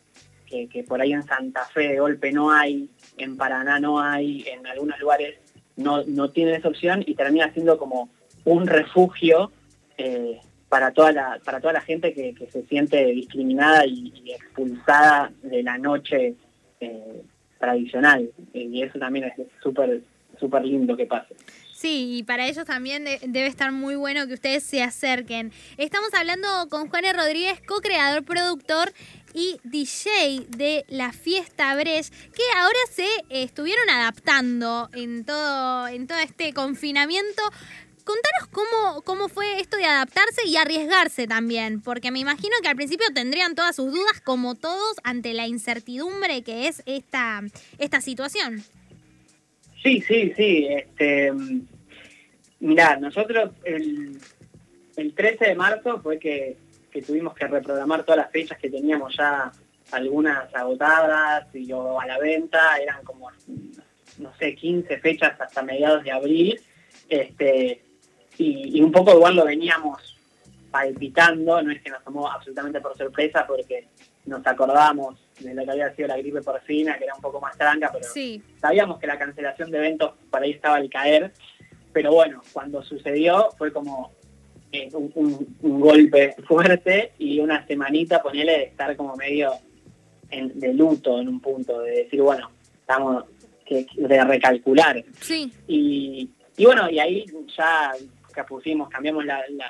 que, 0.47 0.83
por 0.83 0.99
ahí 0.99 1.13
en 1.13 1.21
Santa 1.21 1.63
Fe 1.65 1.89
de 1.89 1.99
golpe 1.99 2.31
no 2.31 2.51
hay, 2.51 2.89
en 3.19 3.37
Paraná 3.37 3.79
no 3.79 4.01
hay, 4.01 4.43
en 4.47 4.65
algunos 4.65 4.99
lugares 4.99 5.35
no, 5.77 6.03
no 6.05 6.31
tienen 6.31 6.55
esa 6.55 6.69
opción 6.69 7.03
y 7.05 7.13
termina 7.13 7.53
siendo 7.53 7.77
como 7.77 8.09
un 8.45 8.65
refugio 8.65 9.51
eh, 9.99 10.39
para, 10.69 10.91
toda 10.91 11.11
la, 11.11 11.39
para 11.45 11.61
toda 11.61 11.73
la 11.73 11.81
gente 11.81 12.15
que, 12.15 12.33
se 12.49 12.63
siente 12.63 13.05
discriminada 13.05 13.85
y, 13.85 14.11
expulsada 14.31 15.31
de 15.43 15.61
la 15.61 15.77
noche 15.77 16.33
eh, 16.79 17.21
tradicional. 17.59 18.27
Y 18.53 18.81
eso 18.81 18.97
también 18.97 19.25
es 19.25 19.47
súper 19.61 20.01
súper 20.39 20.65
lindo 20.65 20.95
que 20.95 21.05
pase. 21.05 21.35
Sí, 21.75 22.19
y 22.19 22.23
para 22.23 22.47
ellos 22.47 22.63
también 22.63 23.03
debe 23.03 23.47
estar 23.47 23.73
muy 23.73 23.95
bueno 23.95 24.27
que 24.27 24.35
ustedes 24.35 24.63
se 24.63 24.81
acerquen. 24.81 25.51
Estamos 25.75 26.13
hablando 26.13 26.47
con 26.69 26.87
Juan 26.87 27.03
Rodríguez, 27.13 27.59
co-creador, 27.67 28.23
productor 28.23 28.93
y 29.33 29.59
DJ 29.65 30.45
de 30.47 30.85
la 30.87 31.11
fiesta 31.11 31.75
Brecht, 31.75 32.13
que 32.31 32.43
ahora 32.55 32.79
se 32.93 33.07
estuvieron 33.29 33.89
adaptando 33.89 34.89
en 34.93 35.25
todo, 35.25 35.89
en 35.89 36.07
todo 36.07 36.19
este 36.19 36.53
confinamiento. 36.53 37.43
Contanos 38.05 38.47
cómo, 38.51 39.01
cómo 39.01 39.27
fue 39.27 39.59
esto 39.59 39.75
de 39.75 39.83
adaptarse 39.83 40.47
y 40.47 40.55
arriesgarse 40.55 41.27
también, 41.27 41.81
porque 41.81 42.09
me 42.09 42.19
imagino 42.19 42.55
que 42.61 42.69
al 42.69 42.77
principio 42.77 43.07
tendrían 43.13 43.53
todas 43.53 43.75
sus 43.75 43.91
dudas, 43.91 44.21
como 44.23 44.55
todos, 44.55 44.95
ante 45.03 45.33
la 45.33 45.45
incertidumbre 45.45 46.41
que 46.41 46.69
es 46.69 46.83
esta, 46.85 47.41
esta 47.79 47.99
situación. 47.99 48.63
Sí, 49.85 50.01
sí, 50.01 50.33
sí. 50.35 50.67
Este, 50.67 51.31
mirá, 52.59 52.97
nosotros 52.97 53.51
el, 53.63 54.19
13 55.13 55.45
de 55.49 55.55
marzo 55.55 56.01
fue 56.01 56.17
que, 56.17 56.57
tuvimos 57.05 57.35
que 57.35 57.45
reprogramar 57.45 58.03
todas 58.03 58.17
las 58.17 58.31
fechas 58.31 58.57
que 58.57 58.71
teníamos 58.71 59.15
ya 59.15 59.51
algunas 59.91 60.51
agotadas 60.55 61.53
y 61.53 61.71
o 61.71 61.99
a 62.01 62.07
la 62.07 62.17
venta, 62.17 62.77
eran 62.81 63.03
como, 63.03 63.29
no 64.17 64.33
sé, 64.39 64.55
15 64.55 64.97
fechas 64.97 65.39
hasta 65.39 65.61
mediados 65.61 66.03
de 66.03 66.11
abril. 66.11 66.59
Este, 67.07 67.83
y, 68.39 68.81
un 68.81 68.91
poco 68.91 69.13
igual 69.13 69.35
lo 69.35 69.45
veníamos 69.45 70.17
palpitando, 70.71 71.61
no 71.61 71.71
es 71.71 71.83
que 71.83 71.91
nos 71.91 72.03
tomó 72.03 72.27
absolutamente 72.31 72.81
por 72.81 72.97
sorpresa 72.97 73.45
porque 73.45 73.87
nos 74.25 74.47
acordamos 74.47 75.24
de 75.39 75.53
lo 75.53 75.65
que 75.65 75.71
había 75.71 75.93
sido 75.95 76.07
la 76.07 76.17
gripe 76.17 76.41
porcina, 76.41 76.97
que 76.97 77.03
era 77.05 77.15
un 77.15 77.21
poco 77.21 77.41
más 77.41 77.57
tranca, 77.57 77.91
pero 77.91 78.05
sabíamos 78.59 78.99
que 78.99 79.07
la 79.07 79.17
cancelación 79.17 79.71
de 79.71 79.77
eventos 79.77 80.13
por 80.29 80.41
ahí 80.41 80.51
estaba 80.51 80.77
al 80.77 80.89
caer. 80.89 81.31
Pero 81.93 82.13
bueno, 82.13 82.41
cuando 82.51 82.83
sucedió 82.83 83.49
fue 83.57 83.71
como 83.71 84.11
eh, 84.71 84.89
un, 84.93 85.79
golpe 85.79 86.35
fuerte 86.47 87.13
y 87.17 87.39
una 87.39 87.65
semanita, 87.67 88.21
ponele, 88.21 88.51
de 88.51 88.63
estar 88.63 88.95
como 88.95 89.15
medio 89.15 89.53
de 90.29 90.73
luto 90.73 91.19
en 91.21 91.29
un 91.29 91.39
punto, 91.39 91.81
de 91.81 91.91
decir, 91.91 92.21
bueno, 92.21 92.51
estamos 92.81 93.25
que, 93.65 93.85
de 93.95 94.23
recalcular. 94.23 95.03
Sí. 95.21 95.51
Y, 95.67 96.29
bueno, 96.57 96.89
y 96.89 96.99
ahí 96.99 97.25
ya 97.55 97.93
pusimos, 98.47 98.89
cambiamos 98.89 99.23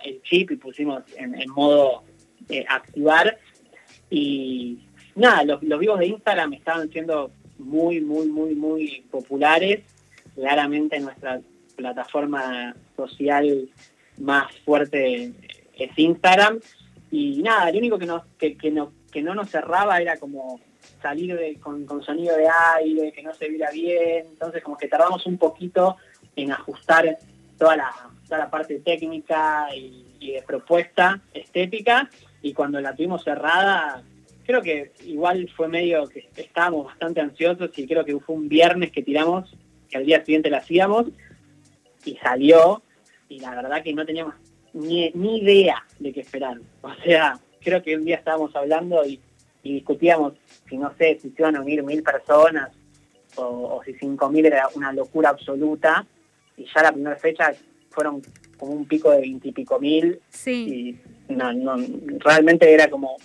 el 0.04 0.22
chip 0.24 0.52
y 0.52 0.56
pusimos 0.56 1.04
en, 1.16 1.50
modo 1.52 2.04
eh, 2.50 2.66
activar 2.68 3.38
y 4.10 4.80
nada, 5.16 5.44
los, 5.44 5.80
vivos 5.80 6.00
de 6.00 6.08
Instagram 6.08 6.54
estaban 6.54 6.90
siendo 6.90 7.32
muy, 7.58 8.02
muy, 8.02 8.28
muy, 8.28 8.56
muy 8.56 9.06
populares. 9.10 9.82
Claramente 10.36 11.00
nuestra 11.00 11.42
plataforma 11.76 12.76
social 12.96 13.70
más 14.18 14.54
fuerte 14.60 15.32
es 15.78 15.92
Instagram. 15.98 16.60
y 17.12 17.42
nada, 17.42 17.72
lo 17.72 17.78
único 17.80 17.98
que, 17.98 18.06
nos, 18.06 18.24
que, 18.38 18.72
no, 18.72 18.92
que 19.12 19.22
no 19.22 19.34
nos 19.34 19.50
cerraba 19.50 20.02
era 20.02 20.18
como 20.18 20.60
salir 21.02 21.60
con, 21.60 21.88
sonido 22.04 22.36
de 22.36 22.48
aire, 22.78 23.12
que 23.12 23.24
no 23.24 23.34
se 23.34 23.50
viera 23.50 23.72
bien, 23.72 24.28
entonces 24.32 24.64
como 24.64 24.78
que 24.78 24.88
tardamos 24.88 25.26
un 25.26 25.38
poquito 25.38 25.98
en 26.36 26.52
ajustar 26.52 27.18
toda 27.58 27.78
la, 27.78 27.92
toda 28.26 28.40
la 28.40 28.50
parte 28.50 28.80
técnica 28.80 29.68
y, 29.76 30.04
de 30.20 30.42
propuesta 30.42 31.22
estética, 31.34 32.10
y 32.42 32.54
cuando 32.54 32.82
la 32.82 32.96
tuvimos 32.96 33.24
cerrada, 33.24 34.02
creo 34.46 34.62
que 34.62 34.92
igual 35.06 35.50
fue 35.56 35.68
medio 35.68 36.08
que 36.08 36.30
estábamos 36.38 36.86
bastante 36.86 37.22
ansiosos 37.22 37.72
y 37.78 37.88
creo 37.88 38.06
que 38.06 38.20
fue 38.20 38.36
un 38.36 38.48
viernes 38.48 38.92
que 38.92 39.04
tiramos, 39.04 39.56
que 39.90 39.98
al 39.98 40.06
día 40.06 40.24
siguiente 40.24 40.50
la 40.50 40.58
hacíamos, 40.58 41.08
y 42.06 42.16
salió, 42.18 42.84
y 43.28 43.40
la 43.40 43.56
verdad 43.56 43.84
que 43.84 43.94
no 43.94 44.06
teníamos 44.06 44.36
ni, 44.74 45.10
ni 45.12 45.40
idea 45.40 45.84
de 46.00 46.14
qué 46.14 46.22
esperar. 46.22 46.58
O 46.82 46.94
sea, 47.04 47.40
creo 47.62 47.82
que 47.82 47.96
un 47.96 48.06
día 48.06 48.18
estábamos 48.18 48.56
hablando 48.56 49.06
y, 49.06 49.20
discutíamos 49.64 50.34
si 50.70 50.78
no 50.78 50.94
sé, 50.96 51.18
si 51.20 51.32
se 51.32 51.42
iban 51.42 51.56
a 51.56 51.62
unir 51.62 51.82
mil 51.82 52.04
personas 52.04 52.70
o, 53.36 53.82
si 53.84 53.94
cinco 53.96 54.30
mil 54.30 54.46
era 54.46 54.68
una 54.76 54.94
locura 54.94 55.30
absoluta. 55.30 56.06
Y 56.56 56.66
ya 56.66 56.84
la 56.84 56.92
primera 56.92 57.16
fecha 57.16 57.52
fueron 57.90 58.22
como 58.58 58.74
un 58.74 58.86
pico 58.86 59.10
de 59.10 59.22
veintipico 59.22 59.80
mil. 59.80 60.20
Sí. 60.30 61.00
Y 61.28 61.34
no, 61.34 61.52
no, 61.52 61.78
realmente 62.20 62.72
era 62.72 62.92
como 62.92 63.18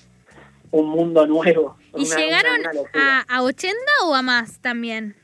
un 0.70 0.88
mundo 0.88 1.26
nuevo. 1.26 1.76
¿Y 1.96 2.04
llegaron 2.04 2.60
a, 2.94 3.20
a 3.28 3.42
80 3.42 3.76
o 4.04 4.14
a 4.14 4.22
más 4.22 4.60
también? 4.60 5.16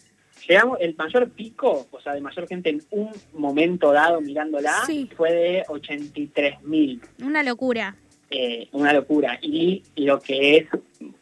Llegamos, 0.49 0.79
el 0.81 0.95
mayor 0.97 1.29
pico, 1.31 1.88
o 1.91 2.00
sea, 2.00 2.15
de 2.15 2.21
mayor 2.21 2.47
gente 2.47 2.71
en 2.71 2.83
un 2.91 3.11
momento 3.33 3.93
dado 3.93 4.21
mirándola, 4.21 4.85
fue 5.17 5.33
de 5.33 5.65
83 5.69 6.62
mil. 6.62 7.00
Una 7.21 7.43
locura. 7.43 7.97
Eh, 8.31 8.69
una 8.73 8.93
locura. 8.93 9.38
Y 9.43 9.83
lo 9.97 10.21
que 10.21 10.57
es 10.57 10.69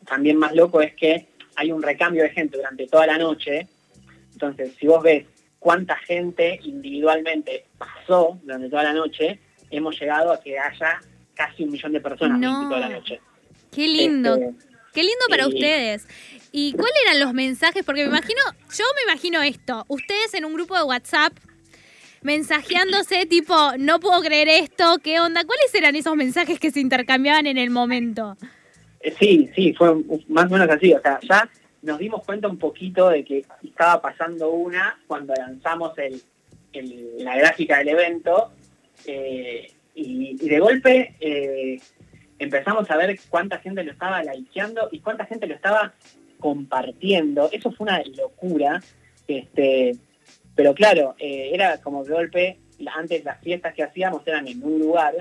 también 0.06 0.36
más 0.36 0.54
loco 0.54 0.82
es 0.82 0.94
que 0.94 1.28
hay 1.56 1.72
un 1.72 1.82
recambio 1.82 2.22
de 2.22 2.30
gente 2.30 2.58
durante 2.58 2.86
toda 2.86 3.06
la 3.06 3.18
noche. 3.18 3.66
Entonces, 4.32 4.74
si 4.78 4.86
vos 4.86 5.02
ves 5.02 5.26
cuánta 5.58 5.96
gente 5.96 6.60
individualmente 6.62 7.66
pasó 7.78 8.38
durante 8.42 8.68
toda 8.68 8.82
la 8.82 8.92
noche, 8.92 9.40
hemos 9.70 9.98
llegado 9.98 10.32
a 10.32 10.40
que 10.40 10.58
haya 10.58 11.00
casi 11.34 11.64
un 11.64 11.70
millón 11.70 11.92
de 11.92 12.00
personas 12.00 12.40
durante 12.40 12.66
toda 12.66 12.80
la 12.80 12.88
noche. 12.88 13.20
Qué 13.74 13.88
lindo. 13.88 14.34
Este, 14.34 14.54
Qué 14.92 15.02
lindo 15.02 15.24
para 15.28 15.48
ustedes. 15.48 16.06
¿Y 16.52 16.72
cuáles 16.72 16.94
eran 17.06 17.20
los 17.20 17.34
mensajes? 17.34 17.84
Porque 17.84 18.02
me 18.02 18.08
imagino, 18.08 18.40
yo 18.76 18.84
me 18.94 19.12
imagino 19.12 19.42
esto, 19.42 19.84
ustedes 19.88 20.34
en 20.34 20.44
un 20.44 20.54
grupo 20.54 20.76
de 20.76 20.84
WhatsApp 20.84 21.32
mensajeándose 22.22 23.26
tipo, 23.26 23.54
no 23.76 23.98
puedo 24.00 24.20
creer 24.22 24.48
esto, 24.48 24.98
¿qué 25.02 25.20
onda? 25.20 25.44
¿Cuáles 25.44 25.74
eran 25.74 25.96
esos 25.96 26.14
mensajes 26.14 26.58
que 26.60 26.70
se 26.70 26.80
intercambiaban 26.80 27.46
en 27.46 27.58
el 27.58 27.70
momento? 27.70 28.36
Eh, 29.00 29.14
sí, 29.18 29.50
sí, 29.54 29.74
fue 29.74 29.94
más 30.28 30.46
o 30.46 30.50
menos 30.50 30.70
así, 30.70 30.94
o 30.94 31.00
sea, 31.02 31.18
ya 31.22 31.48
nos 31.82 31.98
dimos 31.98 32.24
cuenta 32.24 32.48
un 32.48 32.58
poquito 32.58 33.10
de 33.10 33.24
que 33.24 33.44
estaba 33.62 34.00
pasando 34.00 34.50
una 34.50 34.98
cuando 35.06 35.34
lanzamos 35.34 35.92
el, 35.98 36.22
la 37.18 37.36
gráfica 37.36 37.78
del 37.78 37.88
evento 37.88 38.52
eh, 39.06 39.66
y, 39.94 40.36
de 40.36 40.58
golpe 40.60 41.14
eh, 41.20 41.78
empezamos 42.38 42.90
a 42.90 42.96
ver 42.96 43.18
cuánta 43.28 43.58
gente 43.58 43.84
lo 43.84 43.92
estaba 43.92 44.22
likeando 44.22 44.88
y 44.92 45.00
cuánta 45.00 45.26
gente 45.26 45.46
lo 45.46 45.54
estaba 45.54 45.92
compartiendo. 46.38 47.48
Eso 47.52 47.70
fue 47.72 47.86
una 47.86 48.02
locura. 48.16 48.82
Este, 49.26 49.96
pero 50.54 50.74
claro, 50.74 51.14
eh, 51.18 51.50
era 51.52 51.78
como 51.78 52.04
de 52.04 52.12
golpe, 52.12 52.58
antes 52.94 53.24
las 53.24 53.40
fiestas 53.40 53.74
que 53.74 53.82
hacíamos 53.82 54.26
eran 54.26 54.46
en 54.46 54.62
un 54.62 54.78
lugar, 54.78 55.14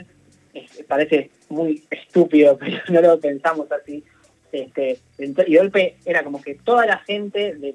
parece 0.87 1.31
muy 1.49 1.83
estúpido, 1.89 2.57
pero 2.59 2.77
no 2.89 3.01
lo 3.01 3.19
pensamos 3.19 3.71
así. 3.71 4.03
Este, 4.51 4.99
y 5.17 5.27
de 5.31 5.57
golpe 5.57 5.95
era 6.05 6.23
como 6.23 6.41
que 6.41 6.55
toda 6.55 6.85
la 6.85 6.99
gente 6.99 7.55
de, 7.55 7.73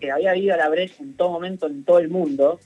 que 0.00 0.10
había 0.10 0.34
ido 0.36 0.54
a 0.54 0.56
la 0.56 0.68
Breche 0.70 1.02
en 1.02 1.16
todo 1.16 1.30
momento 1.30 1.66
en 1.66 1.84
todo 1.84 1.98
el 1.98 2.08
mundo, 2.08 2.58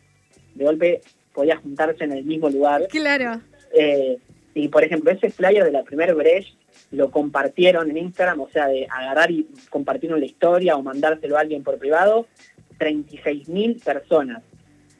de 0.55 0.65
golpe 0.65 1.01
podía 1.33 1.57
juntarse 1.57 2.05
en 2.05 2.13
el 2.13 2.25
mismo 2.25 2.49
lugar. 2.51 2.87
Claro. 2.89 3.41
Eh, 3.73 4.19
y 4.59 4.69
por 4.69 4.85
ejemplo, 4.85 5.11
ese 5.11 5.31
flyer 5.31 5.65
de 5.65 5.73
la 5.73 5.85
primer 5.85 6.15
Breche 6.15 6.55
lo 6.91 7.11
compartieron 7.11 7.91
en 7.91 7.99
Instagram, 7.99 8.41
o 8.41 8.49
sea, 8.51 8.67
de 8.67 8.87
agarrar 8.91 9.31
y 9.31 9.47
compartir 9.71 10.11
la 10.11 10.25
historia 10.25 10.77
o 10.77 10.83
mandárselo 10.83 11.37
a 11.37 11.41
alguien 11.41 11.63
por 11.63 11.79
privado, 11.79 12.27
36.000 12.79 13.83
personas. 13.83 14.43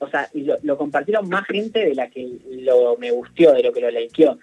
O 0.01 0.09
sea, 0.09 0.29
y 0.33 0.47
lo, 0.63 0.79
compartieron 0.79 1.29
más 1.29 1.45
gente 1.47 1.85
de 1.85 1.95
la 1.95 2.09
que 2.09 2.39
lo 2.51 2.97
me 2.99 3.11
gustió, 3.11 3.53
de 3.53 3.63
lo 3.63 3.73
que 3.73 3.81
lo 3.81 3.91
likeó. 3.91 4.39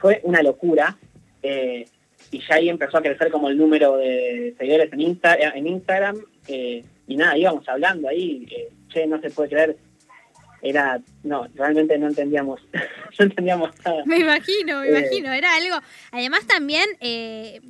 fue 0.00 0.20
una 0.22 0.42
locura. 0.42 0.96
Eh, 1.42 1.84
y 2.30 2.38
ya 2.38 2.54
ahí 2.54 2.68
empezó 2.68 2.98
a 2.98 3.02
crecer 3.02 3.30
como 3.30 3.48
el 3.48 3.58
número 3.58 3.96
de 3.96 4.54
seguidores 4.56 4.92
en, 4.92 5.00
Insta, 5.00 5.34
en 5.34 5.66
Instagram. 5.66 6.16
Eh, 6.46 6.84
y 7.06 7.16
nada, 7.16 7.36
íbamos 7.36 7.68
hablando 7.68 8.08
ahí, 8.08 8.46
eh, 8.50 8.68
che, 8.88 9.06
no 9.06 9.20
se 9.20 9.30
puede 9.30 9.50
creer, 9.50 9.76
era, 10.64 10.98
no, 11.22 11.46
realmente 11.54 11.96
no 11.98 12.08
entendíamos, 12.08 12.60
no 13.18 13.24
entendíamos 13.24 13.70
nada. 13.84 14.02
Me 14.06 14.18
imagino, 14.18 14.80
me 14.80 14.88
eh, 14.88 14.98
imagino, 14.98 15.32
era 15.32 15.54
algo, 15.54 15.76
además 16.10 16.46
también, 16.46 16.86
eh, 17.00 17.60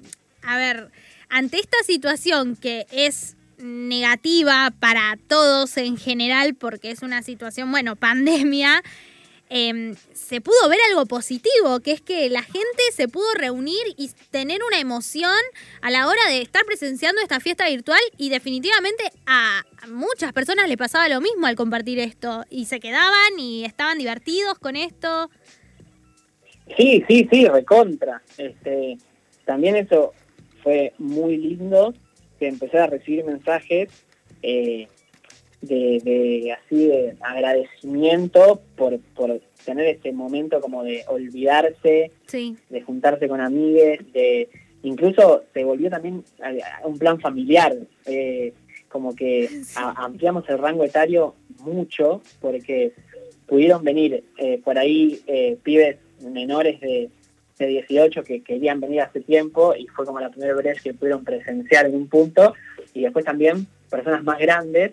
a 0.42 0.56
ver, 0.56 0.90
ante 1.28 1.58
esta 1.58 1.78
situación 1.84 2.54
que 2.56 2.86
es 2.92 3.36
negativa 3.58 4.72
para 4.78 5.18
todos 5.26 5.76
en 5.76 5.96
general, 5.96 6.54
porque 6.54 6.92
es 6.92 7.02
una 7.02 7.22
situación, 7.22 7.70
bueno, 7.72 7.96
pandemia, 7.96 8.82
Em, 9.50 9.94
se 10.14 10.40
pudo 10.40 10.68
ver 10.68 10.78
algo 10.90 11.06
positivo, 11.06 11.80
que 11.80 11.92
es 11.92 12.00
que 12.00 12.28
la 12.30 12.42
gente 12.42 12.82
se 12.92 13.08
pudo 13.08 13.26
reunir 13.34 13.82
y 13.96 14.10
tener 14.30 14.60
una 14.66 14.80
emoción 14.80 15.38
a 15.82 15.90
la 15.90 16.08
hora 16.08 16.28
de 16.28 16.40
estar 16.40 16.64
presenciando 16.64 17.20
esta 17.20 17.40
fiesta 17.40 17.68
virtual 17.68 18.00
y 18.16 18.30
definitivamente 18.30 19.04
a 19.26 19.62
muchas 19.88 20.32
personas 20.32 20.68
le 20.68 20.76
pasaba 20.76 21.08
lo 21.08 21.20
mismo 21.20 21.46
al 21.46 21.56
compartir 21.56 21.98
esto 21.98 22.44
y 22.48 22.64
se 22.64 22.80
quedaban 22.80 23.38
y 23.38 23.64
estaban 23.64 23.98
divertidos 23.98 24.58
con 24.58 24.76
esto. 24.76 25.30
Sí, 26.76 27.04
sí, 27.06 27.28
sí, 27.30 27.46
recontra. 27.46 28.22
Este, 28.38 28.96
también 29.44 29.76
eso 29.76 30.14
fue 30.62 30.94
muy 30.98 31.36
lindo 31.36 31.92
que 32.38 32.48
empecé 32.48 32.78
a 32.78 32.86
recibir 32.86 33.24
mensajes 33.24 33.90
eh, 34.42 34.88
de, 35.66 36.56
así 36.58 36.86
de 36.86 37.16
agradecimiento 37.20 38.60
por, 38.76 38.98
por 39.14 39.40
tener 39.64 39.86
este 39.86 40.12
momento 40.12 40.60
como 40.60 40.84
de 40.84 41.04
olvidarse, 41.08 42.10
de 42.30 42.82
juntarse 42.82 43.28
con 43.28 43.40
amigues, 43.40 44.00
de 44.12 44.48
incluso 44.82 45.44
se 45.52 45.64
volvió 45.64 45.90
también 45.90 46.24
un 46.84 46.98
plan 46.98 47.20
familiar, 47.20 47.76
eh, 48.06 48.52
como 48.88 49.14
que 49.14 49.48
ampliamos 49.74 50.48
el 50.48 50.58
rango 50.58 50.84
etario 50.84 51.34
mucho 51.60 52.22
porque 52.40 52.92
pudieron 53.46 53.82
venir 53.82 54.24
eh, 54.38 54.60
por 54.62 54.78
ahí 54.78 55.20
eh, 55.26 55.58
pibes 55.62 55.96
menores 56.20 56.80
de, 56.80 57.10
de 57.58 57.66
18 57.66 58.22
que 58.22 58.42
querían 58.42 58.80
venir 58.80 59.00
hace 59.00 59.20
tiempo 59.20 59.74
y 59.74 59.86
fue 59.88 60.06
como 60.06 60.20
la 60.20 60.30
primera 60.30 60.54
vez 60.54 60.80
que 60.82 60.94
pudieron 60.94 61.24
presenciar 61.24 61.86
en 61.86 61.94
un 61.94 62.08
punto 62.08 62.54
y 62.92 63.02
después 63.02 63.24
también 63.24 63.66
personas 63.90 64.22
más 64.24 64.38
grandes 64.38 64.92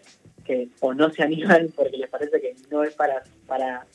que 0.52 0.68
o 0.82 0.94
no 0.94 1.10
se 1.10 1.24
animan 1.24 1.70
porque 1.74 1.98
les 1.98 2.10
parece 2.10 2.42
que 2.42 2.56
no 2.70 2.84
es 2.84 2.94
para, 2.94 3.24
para 3.48 3.86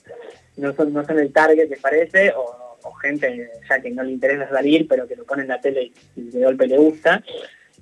no 0.56 0.74
son, 0.74 0.92
no 0.92 1.04
son 1.04 1.18
el 1.18 1.30
target 1.30 1.68
que 1.68 1.76
parece, 1.76 2.32
o, 2.34 2.64
gente 3.02 3.50
ya 3.68 3.80
que 3.80 3.90
no 3.90 4.04
le 4.04 4.12
interesa 4.12 4.48
salir, 4.48 4.86
pero 4.88 5.08
que 5.08 5.16
lo 5.16 5.24
pone 5.24 5.42
en 5.42 5.48
la 5.48 5.60
tele 5.60 5.90
y, 6.14 6.22
de 6.22 6.44
golpe 6.44 6.68
le 6.68 6.78
gusta. 6.78 7.22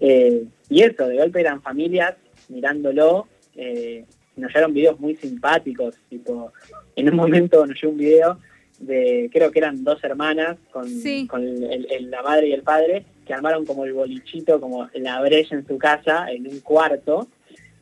Eh, 0.01 0.45
y 0.71 0.83
eso, 0.83 1.07
de 1.07 1.19
golpe 1.19 1.41
eran 1.41 1.61
familias 1.61 2.15
mirándolo, 2.49 3.29
eh, 3.55 4.05
nos 4.37 4.51
llegaron 4.51 4.73
videos 4.73 4.99
muy 4.99 5.15
simpáticos, 5.15 5.95
tipo, 6.09 6.53
en 6.97 7.11
un 7.11 7.17
momento 7.17 7.65
nos 7.67 7.81
llegó 7.81 7.93
un 7.93 7.99
video 7.99 8.39
de, 8.81 9.31
creo 9.33 9.53
que 9.53 9.59
eran 9.59 9.85
dos 9.85 10.03
hermanas 10.03 10.57
con, 10.73 10.89
con 11.29 11.61
la 11.61 12.23
madre 12.23 12.49
y 12.49 12.53
el 12.53 12.63
padre, 12.63 13.05
que 13.27 13.35
armaron 13.35 13.67
como 13.67 13.85
el 13.85 13.93
bolichito, 13.93 14.59
como 14.59 14.89
la 14.95 15.21
brecha 15.21 15.55
en 15.55 15.67
su 15.67 15.79
casa, 15.79 16.31
en 16.31 16.49
un 16.49 16.61
cuarto, 16.61 17.29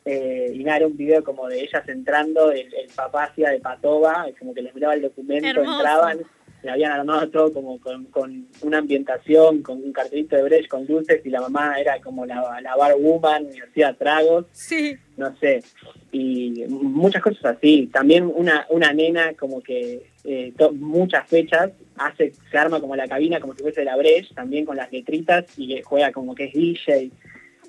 eh, 0.05 0.51
y 0.53 0.63
nada, 0.63 0.77
era 0.77 0.87
un 0.87 0.97
video 0.97 1.23
como 1.23 1.47
de 1.47 1.61
ellas 1.61 1.87
entrando, 1.87 2.51
el, 2.51 2.67
papá 2.95 3.25
hacía 3.25 3.49
de 3.49 3.59
patoba, 3.59 4.27
como 4.37 4.53
que 4.53 4.61
les 4.61 4.75
miraba 4.75 4.95
el 4.95 5.01
documento, 5.01 5.61
entraban, 5.61 6.19
le 6.61 6.69
habían 6.69 6.91
armado 6.93 7.29
todo 7.29 7.53
como 7.53 7.79
con, 7.79 8.47
una 8.61 8.77
ambientación, 8.77 9.61
con 9.61 9.83
un 9.83 9.93
cartelito 9.93 10.35
de 10.35 10.43
Brecht, 10.43 10.69
con 10.69 10.85
luces, 10.85 11.21
y 11.25 11.29
la 11.29 11.41
mamá 11.41 11.79
era 11.79 11.99
como 12.01 12.25
la, 12.25 12.59
la 12.61 12.75
bar 12.75 12.95
woman, 12.97 13.47
y 13.53 13.59
hacía 13.59 13.93
tragos, 13.93 14.45
sí. 14.51 14.95
no 15.17 15.35
sé, 15.37 15.63
y 16.11 16.65
muchas 16.67 17.21
cosas 17.21 17.57
así. 17.57 17.87
También 17.87 18.31
una, 18.33 18.65
una 18.69 18.93
nena 18.93 19.33
como 19.33 19.61
que 19.61 20.05
eh, 20.23 20.53
muchas 20.73 21.27
fechas 21.27 21.71
hace, 21.97 22.33
se 22.49 22.57
arma 22.57 22.79
como 22.79 22.95
la 22.95 23.07
cabina 23.07 23.39
como 23.39 23.53
si 23.55 23.61
fuese 23.61 23.83
la 23.83 23.95
Brecht, 23.97 24.33
también 24.33 24.65
con 24.65 24.77
las 24.77 24.91
letritas, 24.91 25.45
y 25.57 25.81
juega 25.81 26.11
como 26.11 26.35
que 26.35 26.45
es 26.45 26.53
DJ, 26.53 27.11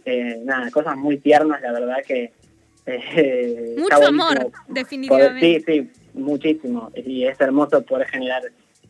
eh, 0.05 0.41
nada, 0.45 0.71
cosas 0.71 0.97
muy 0.97 1.19
tiernas, 1.19 1.61
la 1.61 1.73
verdad 1.73 1.97
que... 2.07 2.33
Eh, 2.87 3.77
Mucho 3.79 4.07
amor, 4.09 4.53
definitivamente. 4.69 5.63
sí, 5.65 5.65
sí, 5.67 5.91
muchísimo. 6.13 6.93
Y 6.95 7.25
es 7.25 7.41
hermoso 7.41 7.83
poder 7.83 8.07
generar 8.07 8.43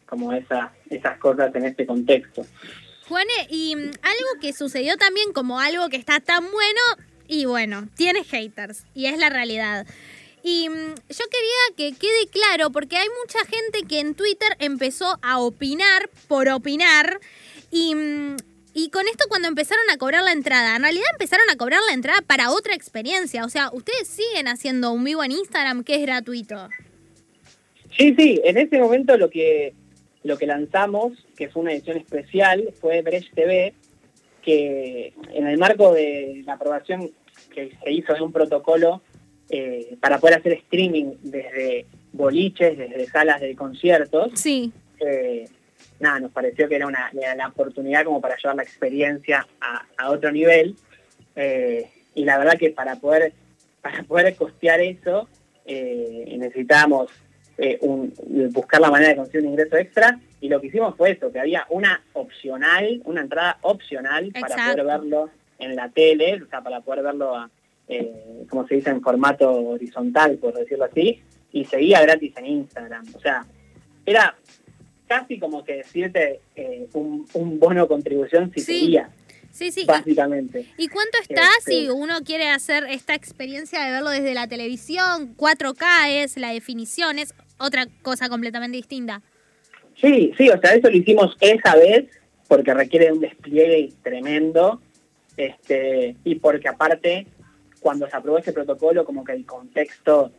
como 0.04 0.33
esa, 0.33 0.73
esas 0.90 1.16
cosas 1.18 1.54
en 1.54 1.66
este 1.66 1.87
contexto. 1.87 2.44
Juane, 3.09 3.33
y 3.50 3.76
mm, 3.76 3.80
algo 3.80 4.40
que 4.40 4.52
sucedió 4.52 4.97
también 4.97 5.33
como 5.33 5.61
algo 5.61 5.88
que 5.88 5.97
está 5.97 6.21
tan 6.21 6.42
bueno, 6.50 6.80
y 7.28 7.44
bueno, 7.44 7.88
tiene 7.97 8.25
haters, 8.25 8.85
y 8.94 9.06
es 9.06 9.18
la 9.18 9.30
realidad. 9.30 9.87
Y 10.42 10.68
mm, 10.68 10.94
yo 11.09 11.25
quería 11.30 11.76
que 11.76 11.99
quede 11.99 12.28
claro, 12.30 12.71
porque 12.71 12.97
hay 12.97 13.09
mucha 13.21 13.38
gente 13.44 13.87
que 13.88 14.00
en 14.00 14.14
Twitter 14.14 14.56
empezó 14.59 15.18
a 15.23 15.38
opinar 15.38 16.09
por 16.28 16.49
opinar, 16.49 17.21
y, 17.71 17.94
mm, 17.94 18.13
y 18.13 18.13
con 18.95 19.09
esto 19.09 19.25
cuando 19.29 19.49
empezaron 19.49 19.83
a 19.93 19.99
cobrar 19.99 20.23
la 20.23 20.31
entrada, 20.31 20.77
en 20.77 20.83
realidad 20.83 21.05
empezaron 21.13 21.51
a 21.51 21.57
cobrar 21.57 21.81
la 21.89 21.95
entrada 21.95 22.21
para 22.25 22.53
otra 22.53 22.77
experiencia, 22.77 23.45
o 23.45 23.49
sea, 23.49 23.69
ustedes 23.73 24.07
siguen 24.07 24.47
haciendo 24.47 24.93
un 24.93 25.03
vivo 25.03 25.25
en 25.25 25.33
Instagram 25.33 25.83
que 25.83 25.97
es 25.97 26.03
gratuito. 26.03 26.69
Sí, 27.99 28.15
sí, 28.17 28.41
en 28.45 28.57
ese 28.57 28.79
momento 28.79 29.17
lo 29.17 29.31
que 29.31 29.75
lo 30.23 30.39
que 30.39 30.47
lanzamos, 30.47 31.13
que 31.37 31.49
fue 31.51 31.63
una 31.63 31.73
edición 31.73 31.97
especial, 31.99 32.73
fue 32.81 33.03
Brecht 33.03 33.35
TV, 33.35 33.75
que 34.43 35.13
en 35.33 35.47
el 35.49 35.59
marco 35.59 35.93
de 35.93 36.43
la 36.47 36.55
aprobación 36.55 37.11
que 37.53 37.77
se 37.83 37.91
hizo 37.93 38.15
de 38.15 38.23
un 38.23 38.33
protocolo 38.33 39.03
eh, 39.51 39.97
para 40.01 40.19
poder 40.21 40.39
hacer 40.39 40.53
streaming 40.53 41.17
desde 41.23 41.85
boliches, 42.13 42.79
desde 42.79 43.07
salas 43.07 43.41
de 43.41 43.55
conciertos, 43.57 44.31
Sí. 44.35 44.73
eh, 45.01 45.47
nada, 46.00 46.21
nos 46.21 46.33
pareció 46.33 46.69
que 46.69 46.76
era 46.76 46.87
una 46.87 47.11
era 47.12 47.35
la 47.35 47.49
oportunidad 47.49 48.05
como 48.05 48.21
para 48.21 48.37
llevar 48.37 48.57
la 48.57 48.62
experiencia 48.62 49.47
a, 49.61 49.85
a 49.97 50.11
otro 50.11 50.31
nivel. 50.33 50.76
eh, 51.37 51.91
y 52.14 52.25
la 52.25 52.38
verdad 52.38 52.57
que 52.59 52.71
para 52.71 52.97
poder, 52.97 53.33
para 53.83 54.03
poder 54.05 54.35
costear 54.37 54.81
eso, 54.81 55.29
eh, 55.67 56.35
necesitábamos 56.38 57.11
eh, 57.59 57.79
un- 57.83 58.12
buscar 58.53 58.81
la 58.81 58.91
manera 58.91 59.11
de 59.11 59.17
conseguir 59.17 59.43
un 59.47 59.50
ingreso 59.53 59.76
extra. 59.76 60.19
Y 60.41 60.49
lo 60.49 60.61
que 60.61 60.67
hicimos 60.67 60.95
fue 60.97 61.12
eso, 61.12 61.33
que 61.33 61.41
había 61.41 61.67
una 61.71 62.03
opcional, 62.12 63.00
una 63.05 63.23
entrada 63.23 63.59
opcional 63.62 64.31
para 64.33 64.55
poder 64.73 64.87
verlo 64.87 65.31
en 65.59 65.75
la 65.76 65.88
tele, 65.88 66.43
o 66.43 66.47
sea, 66.49 66.61
para 66.61 66.81
poder 66.83 67.03
verlo, 67.03 67.35
a, 67.35 67.49
eh, 67.88 68.45
como 68.50 68.67
se 68.69 68.75
dice, 68.76 68.91
en 68.91 69.00
formato 69.00 69.50
horizontal, 69.50 70.37
por 70.37 70.53
decirlo 70.55 70.85
así, 70.85 71.23
y 71.53 71.64
seguía 71.64 72.03
gratis 72.03 72.35
en 72.37 72.47
Instagram. 72.47 73.07
O 73.14 73.21
sea, 73.21 73.47
era 74.05 74.37
casi 75.18 75.38
como 75.38 75.64
que 75.64 75.76
decirte 75.76 76.40
eh, 76.56 76.87
un, 76.94 77.26
un 77.35 77.59
bono 77.61 77.87
contribución 77.87 78.50
si 78.54 78.61
Sí. 78.61 78.80
seguía, 78.80 79.11
Sí, 79.52 79.71
sí. 79.71 79.85
básicamente. 79.87 80.66
¿Y 80.76 80.88
cuánto 80.88 81.18
está 81.21 81.42
Este- 81.59 81.71
si 81.73 81.88
uno 81.90 82.14
quiere 82.25 82.49
hacer 82.49 82.85
esta 82.90 83.14
experiencia 83.14 83.85
de 83.85 83.92
verlo 83.92 84.11
desde 84.11 84.35
la 84.35 84.49
televisión? 84.49 85.35
4K 85.37 85.85
es, 86.25 86.37
la 86.37 86.52
definición 86.52 87.18
es 87.21 87.33
otra 87.59 87.87
cosa 88.02 88.28
completamente 88.28 88.76
distinta. 88.76 89.23
Sí, 90.00 90.33
sí, 90.37 90.49
o 90.50 90.61
sea, 90.61 90.75
eso 90.75 90.90
lo 90.90 90.97
hicimos 90.97 91.37
esa 91.40 91.76
vez 91.76 92.06
porque 92.49 92.75
requiere 92.75 93.12
un 93.12 93.21
despliegue 93.21 93.92
tremendo 94.02 94.80
este, 95.37 96.16
y 96.25 96.35
porque 96.37 96.68
aparte, 96.68 97.26
cuando 97.80 98.09
se 98.09 98.16
aprobó 98.16 98.38
ese 98.38 98.52
protocolo, 98.52 99.04
como 99.04 99.23
que 99.25 99.33
el 99.33 99.44
contexto 99.47 100.33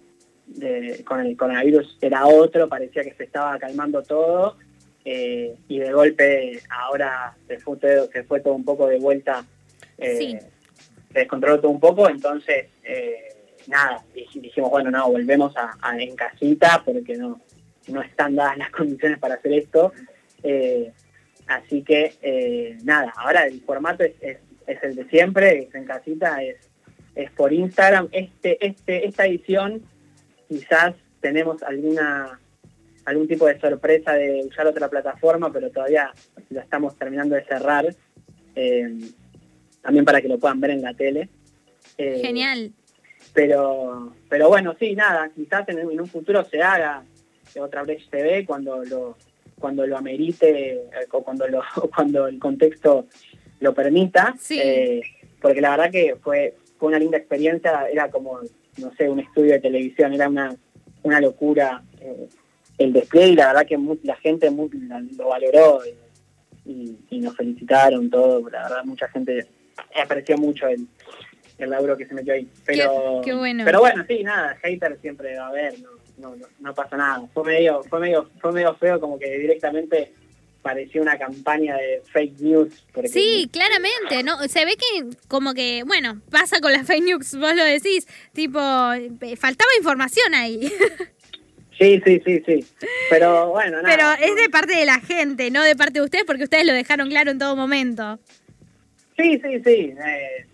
de- 0.47 1.03
con 1.05 1.19
el 1.21 1.35
coronavirus 1.35 1.97
era 2.01 2.27
otro, 2.27 2.67
parecía 2.69 3.03
que 3.03 3.13
se 3.13 3.23
estaba 3.23 3.57
calmando 3.57 4.03
todo 4.03 4.57
eh, 5.05 5.55
y 5.67 5.79
de 5.79 5.91
golpe 5.93 6.59
ahora 6.69 7.35
se 7.47 7.59
fue, 7.59 7.77
todo, 7.77 8.07
se 8.11 8.23
fue 8.23 8.39
todo 8.41 8.53
un 8.55 8.65
poco 8.65 8.87
de 8.87 8.97
vuelta, 8.99 9.45
eh, 9.97 10.17
Sí. 10.17 10.37
se 11.13 11.19
descontroló 11.19 11.59
todo 11.59 11.71
un 11.71 11.79
poco, 11.79 12.09
entonces 12.09 12.65
eh, 12.83 13.29
nada, 13.67 14.03
dij- 14.13 14.41
dijimos, 14.41 14.69
bueno, 14.71 14.91
no, 14.91 15.09
volvemos 15.11 15.55
a, 15.57 15.77
a 15.81 15.97
en 15.99 16.15
casita 16.15 16.81
porque 16.83 17.15
no, 17.15 17.39
no 17.87 18.01
están 18.01 18.35
dadas 18.35 18.57
las 18.57 18.69
condiciones 18.71 19.19
para 19.19 19.35
hacer 19.35 19.53
esto. 19.53 19.93
Eh, 20.43 20.91
así 21.47 21.83
que 21.83 22.75
nada, 22.83 23.13
ahora 23.15 23.45
el 23.45 23.61
formato 23.61 24.03
es, 24.03 24.13
es, 24.21 24.37
es 24.67 24.83
el 24.83 24.95
de 24.95 25.05
siempre, 25.09 25.59
es 25.59 25.75
en 25.75 25.85
casita, 25.85 26.41
es, 26.43 26.57
es 27.15 27.31
por 27.31 27.53
Instagram. 27.53 28.09
Este, 28.11 28.57
este, 28.65 29.07
esta 29.07 29.25
edición 29.27 29.81
quizás 30.49 30.95
tenemos 31.21 31.61
alguna 31.63 32.39
algún 33.05 33.27
tipo 33.27 33.45
de 33.45 33.59
sorpresa 33.59 34.13
de 34.13 34.43
usar 34.47 34.67
otra 34.67 34.89
plataforma, 34.89 35.51
pero 35.53 35.69
todavía 35.69 36.11
lo 36.49 36.59
estamos 36.59 36.95
terminando 36.97 37.35
de 37.35 37.43
cerrar, 37.45 37.95
eh, 38.55 38.97
también 39.81 40.05
para 40.05 40.21
que 40.21 40.27
lo 40.27 40.39
puedan 40.39 40.59
ver 40.59 40.71
en 40.71 40.81
la 40.81 40.93
tele. 40.93 41.29
Eh, 41.97 42.19
Genial. 42.21 42.71
pero 43.33 44.13
pero 44.27 44.49
bueno 44.49 44.75
sí 44.79 44.95
nada 44.95 45.29
quizás 45.33 45.67
en, 45.69 45.79
en 45.79 46.01
un 46.01 46.07
futuro 46.07 46.43
se 46.45 46.61
haga 46.61 47.03
otra 47.59 47.83
vez 47.83 48.03
TV 48.09 48.45
cuando 48.45 48.83
lo 48.83 49.15
cuando 49.59 49.85
lo 49.87 49.97
amerite 49.97 50.73
eh, 50.73 50.81
o 51.11 51.23
cuando 51.23 51.47
lo 51.47 51.61
cuando 51.95 52.27
el 52.27 52.39
contexto 52.39 53.05
lo 53.61 53.73
permita 53.73 54.35
Sí. 54.39 54.59
eh, 54.61 55.01
porque 55.41 55.61
la 55.61 55.69
verdad 55.71 55.91
que 55.91 56.15
fue 56.21 56.55
fue 56.77 56.89
una 56.89 56.99
linda 56.99 57.17
experiencia 57.17 57.87
era 57.89 58.09
como 58.09 58.39
no 58.77 58.93
sé 58.97 59.07
un 59.09 59.19
estudio 59.19 59.53
de 59.53 59.59
televisión 59.59 60.11
era 60.13 60.27
una 60.27 60.53
una 61.03 61.21
locura 61.21 61.81
eh, 62.01 62.27
el 62.77 62.93
despliegue 62.93 63.29
y 63.29 63.35
la 63.35 63.47
verdad 63.47 63.65
que 63.67 63.77
mu- 63.77 63.97
la 64.03 64.15
gente 64.17 64.49
mu- 64.49 64.69
la- 64.87 64.99
lo 65.17 65.27
valoró 65.29 65.81
y, 66.65 66.69
y- 66.71 66.97
y 67.09 67.19
nos 67.19 67.35
felicitaron 67.35 68.09
todo 68.09 68.47
la 68.49 68.63
verdad 68.63 68.83
mucha 68.85 69.07
gente 69.09 69.45
apreció 69.95 70.37
mucho 70.37 70.67
el 70.67 70.87
el 71.57 71.69
laburo 71.69 71.95
que 71.95 72.05
se 72.05 72.13
metió 72.13 72.33
ahí. 72.33 72.49
Pero, 72.65 73.21
Qué- 73.23 73.29
qué 73.31 73.33
bueno. 73.37 73.63
Pero 73.63 73.79
bueno, 73.79 74.03
sí, 74.09 74.21
nada, 74.23 74.57
hater 74.61 74.97
siempre 74.99 75.37
va 75.37 75.45
a 75.45 75.47
haber, 75.47 75.79
no, 75.79 75.89
no, 76.17 76.35
no, 76.35 76.47
no 76.59 76.73
pasa 76.75 76.97
nada. 76.97 77.25
Fue 77.33 77.45
medio, 77.45 77.81
fue 77.83 78.01
medio, 78.01 78.29
fue 78.41 78.51
medio 78.51 78.75
feo 78.75 78.99
como 78.99 79.17
que 79.17 79.37
directamente 79.39 80.11
pareció 80.61 81.01
una 81.01 81.17
campaña 81.17 81.77
de 81.77 82.01
fake 82.11 82.39
news. 82.41 82.85
Porque 82.93 83.07
Sí, 83.07 83.49
claramente, 83.53 84.21
¿no? 84.23 84.37
Se 84.49 84.65
ve 84.65 84.75
que 84.75 85.05
como 85.29 85.53
que, 85.53 85.83
bueno, 85.87 86.19
pasa 86.29 86.59
con 86.59 86.73
las 86.73 86.85
fake 86.87 87.03
news, 87.05 87.37
vos 87.39 87.55
lo 87.55 87.63
decís, 87.63 88.05
tipo, 88.33 88.59
eh, 89.21 89.37
faltaba 89.37 89.69
información 89.77 90.33
ahí. 90.33 90.59
sí, 91.79 92.01
sí, 92.05 92.21
sí, 92.25 92.43
sí. 92.45 92.65
Pero 93.09 93.49
bueno, 93.49 93.81
nada. 93.81 93.95
Pero 93.95 94.11
es 94.31 94.35
de 94.41 94.49
parte 94.49 94.75
de 94.75 94.85
la 94.85 94.99
gente, 94.99 95.49
no 95.51 95.63
de 95.63 95.75
parte 95.75 95.99
de 95.99 96.05
ustedes, 96.05 96.25
porque 96.25 96.43
ustedes 96.43 96.65
lo 96.65 96.73
dejaron 96.73 97.09
claro 97.09 97.31
en 97.31 97.39
todo 97.39 97.55
momento. 97.55 98.19
Sí, 99.17 99.39
sí, 99.43 99.61
sí. 99.63 99.93
Eh, 100.05 100.45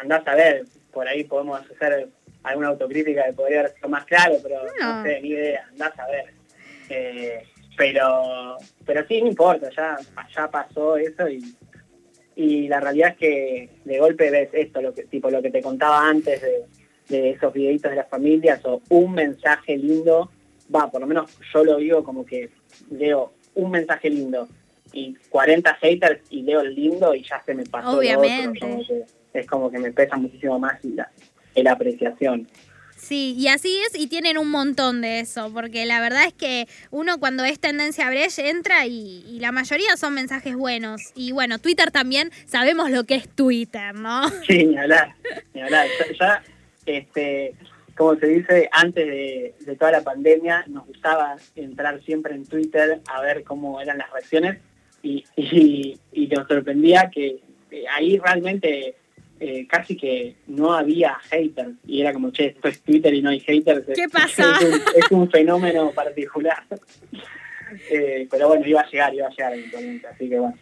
andás 0.00 0.26
a 0.26 0.34
ver, 0.34 0.64
por 0.92 1.06
ahí 1.06 1.24
podemos 1.24 1.60
hacer 1.70 2.08
alguna 2.42 2.68
autocrítica 2.68 3.24
que 3.26 3.32
podría 3.32 3.60
haber 3.60 3.74
sido 3.74 3.88
más 3.88 4.04
claro, 4.06 4.34
pero 4.42 4.62
no, 4.80 4.96
No. 4.98 5.02
sé, 5.04 5.20
ni 5.20 5.28
idea, 5.30 5.66
andás 5.70 5.98
a 5.98 6.06
ver. 6.06 6.24
Eh, 6.90 7.42
pero 7.76 8.56
pero 8.84 9.06
sí, 9.06 9.20
no 9.20 9.28
importa, 9.28 9.68
ya, 9.76 9.96
ya 10.34 10.50
pasó 10.50 10.96
eso 10.96 11.28
y, 11.28 11.54
y 12.34 12.66
la 12.68 12.80
realidad 12.80 13.10
es 13.10 13.16
que 13.18 13.68
de 13.84 13.98
golpe 13.98 14.30
ves 14.30 14.48
esto, 14.52 14.80
lo 14.80 14.92
que 14.94 15.04
tipo 15.04 15.30
lo 15.30 15.42
que 15.42 15.50
te 15.50 15.60
contaba 15.62 16.08
antes 16.08 16.40
de, 16.40 16.64
de 17.08 17.30
esos 17.30 17.52
videitos 17.52 17.90
de 17.90 17.96
las 17.98 18.08
familias 18.08 18.60
o 18.64 18.80
un 18.88 19.12
mensaje 19.12 19.76
lindo, 19.76 20.30
va, 20.74 20.90
por 20.90 21.00
lo 21.00 21.06
menos 21.06 21.30
yo 21.52 21.64
lo 21.64 21.76
digo 21.76 22.04
como 22.04 22.24
que 22.24 22.50
leo 22.90 23.32
un 23.54 23.70
mensaje 23.70 24.10
lindo 24.10 24.48
y 24.92 25.14
40 25.28 25.74
haters 25.74 26.20
y 26.30 26.42
leo 26.42 26.60
el 26.60 26.74
lindo 26.74 27.14
y 27.14 27.22
ya 27.22 27.42
se 27.44 27.54
me 27.54 27.64
pasó 27.64 27.92
lo 27.92 27.98
otro, 27.98 28.20
Obviamente. 28.20 28.60
como 28.60 28.86
que 28.86 29.04
es 29.34 29.46
como 29.46 29.70
que 29.70 29.78
me 29.78 29.92
pesa 29.92 30.16
muchísimo 30.16 30.58
más 30.58 30.82
la, 30.84 31.10
la 31.54 31.72
apreciación. 31.72 32.48
Sí, 32.96 33.36
y 33.38 33.46
así 33.46 33.78
es, 33.86 33.98
y 33.98 34.08
tienen 34.08 34.38
un 34.38 34.50
montón 34.50 35.02
de 35.02 35.20
eso, 35.20 35.52
porque 35.54 35.86
la 35.86 36.00
verdad 36.00 36.24
es 36.26 36.32
que 36.32 36.66
uno 36.90 37.20
cuando 37.20 37.44
es 37.44 37.60
tendencia 37.60 38.10
Brecht 38.10 38.40
entra 38.40 38.86
y, 38.86 39.24
y 39.28 39.38
la 39.38 39.52
mayoría 39.52 39.96
son 39.96 40.14
mensajes 40.14 40.56
buenos. 40.56 41.12
Y 41.14 41.30
bueno, 41.30 41.60
Twitter 41.60 41.92
también, 41.92 42.32
sabemos 42.46 42.90
lo 42.90 43.04
que 43.04 43.14
es 43.14 43.28
Twitter, 43.28 43.94
¿no? 43.94 44.28
Sí, 44.48 44.66
ni 44.66 44.76
hablar, 44.76 45.14
ni 45.54 45.62
hablar. 45.62 45.86
Ya, 46.10 46.18
ya, 46.18 46.42
este, 46.86 47.54
como 47.98 48.14
se 48.16 48.26
dice, 48.26 48.68
antes 48.72 49.06
de, 49.06 49.54
de 49.58 49.76
toda 49.76 49.90
la 49.90 50.02
pandemia 50.02 50.64
nos 50.68 50.86
gustaba 50.86 51.36
entrar 51.56 52.00
siempre 52.04 52.34
en 52.34 52.46
Twitter 52.46 53.00
a 53.12 53.20
ver 53.20 53.42
cómo 53.42 53.80
eran 53.80 53.98
las 53.98 54.10
reacciones 54.12 54.58
y, 55.02 55.24
y, 55.36 55.98
y 56.12 56.26
nos 56.28 56.46
sorprendía 56.46 57.10
que 57.12 57.40
ahí 57.90 58.18
realmente 58.18 58.94
eh, 59.40 59.66
casi 59.68 59.96
que 59.96 60.36
no 60.46 60.72
había 60.72 61.16
haters 61.30 61.74
y 61.86 62.00
era 62.00 62.12
como, 62.12 62.30
che, 62.30 62.46
esto 62.46 62.68
es 62.68 62.80
Twitter 62.82 63.12
y 63.14 63.22
no 63.22 63.30
hay 63.30 63.40
haters. 63.40 63.84
¿Qué 63.94 64.08
pasa? 64.10 64.56
Es 64.60 64.64
un, 64.64 64.74
es 64.74 65.10
un 65.10 65.30
fenómeno 65.30 65.90
particular. 65.92 66.64
Eh, 67.90 68.26
pero 68.30 68.48
bueno, 68.48 68.66
iba 68.66 68.80
a 68.80 68.88
llegar, 68.88 69.14
iba 69.14 69.26
a 69.26 69.30
llegar 69.30 69.52
eventualmente, 69.52 70.06
así 70.06 70.26
que 70.26 70.38
bueno, 70.38 70.56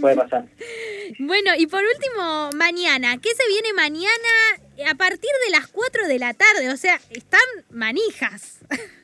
puede 0.00 0.16
pasar. 0.16 0.46
Bueno, 1.18 1.50
y 1.58 1.66
por 1.66 1.82
último, 1.84 2.48
mañana, 2.56 3.18
¿qué 3.18 3.28
se 3.34 3.46
viene 3.48 3.74
mañana 3.74 4.67
a 4.86 4.94
partir 4.94 5.30
de 5.46 5.50
las 5.52 5.66
4 5.68 6.06
de 6.06 6.18
la 6.18 6.34
tarde? 6.34 6.70
O 6.70 6.76
sea, 6.76 6.98
están 7.10 7.40
manijas. 7.70 8.58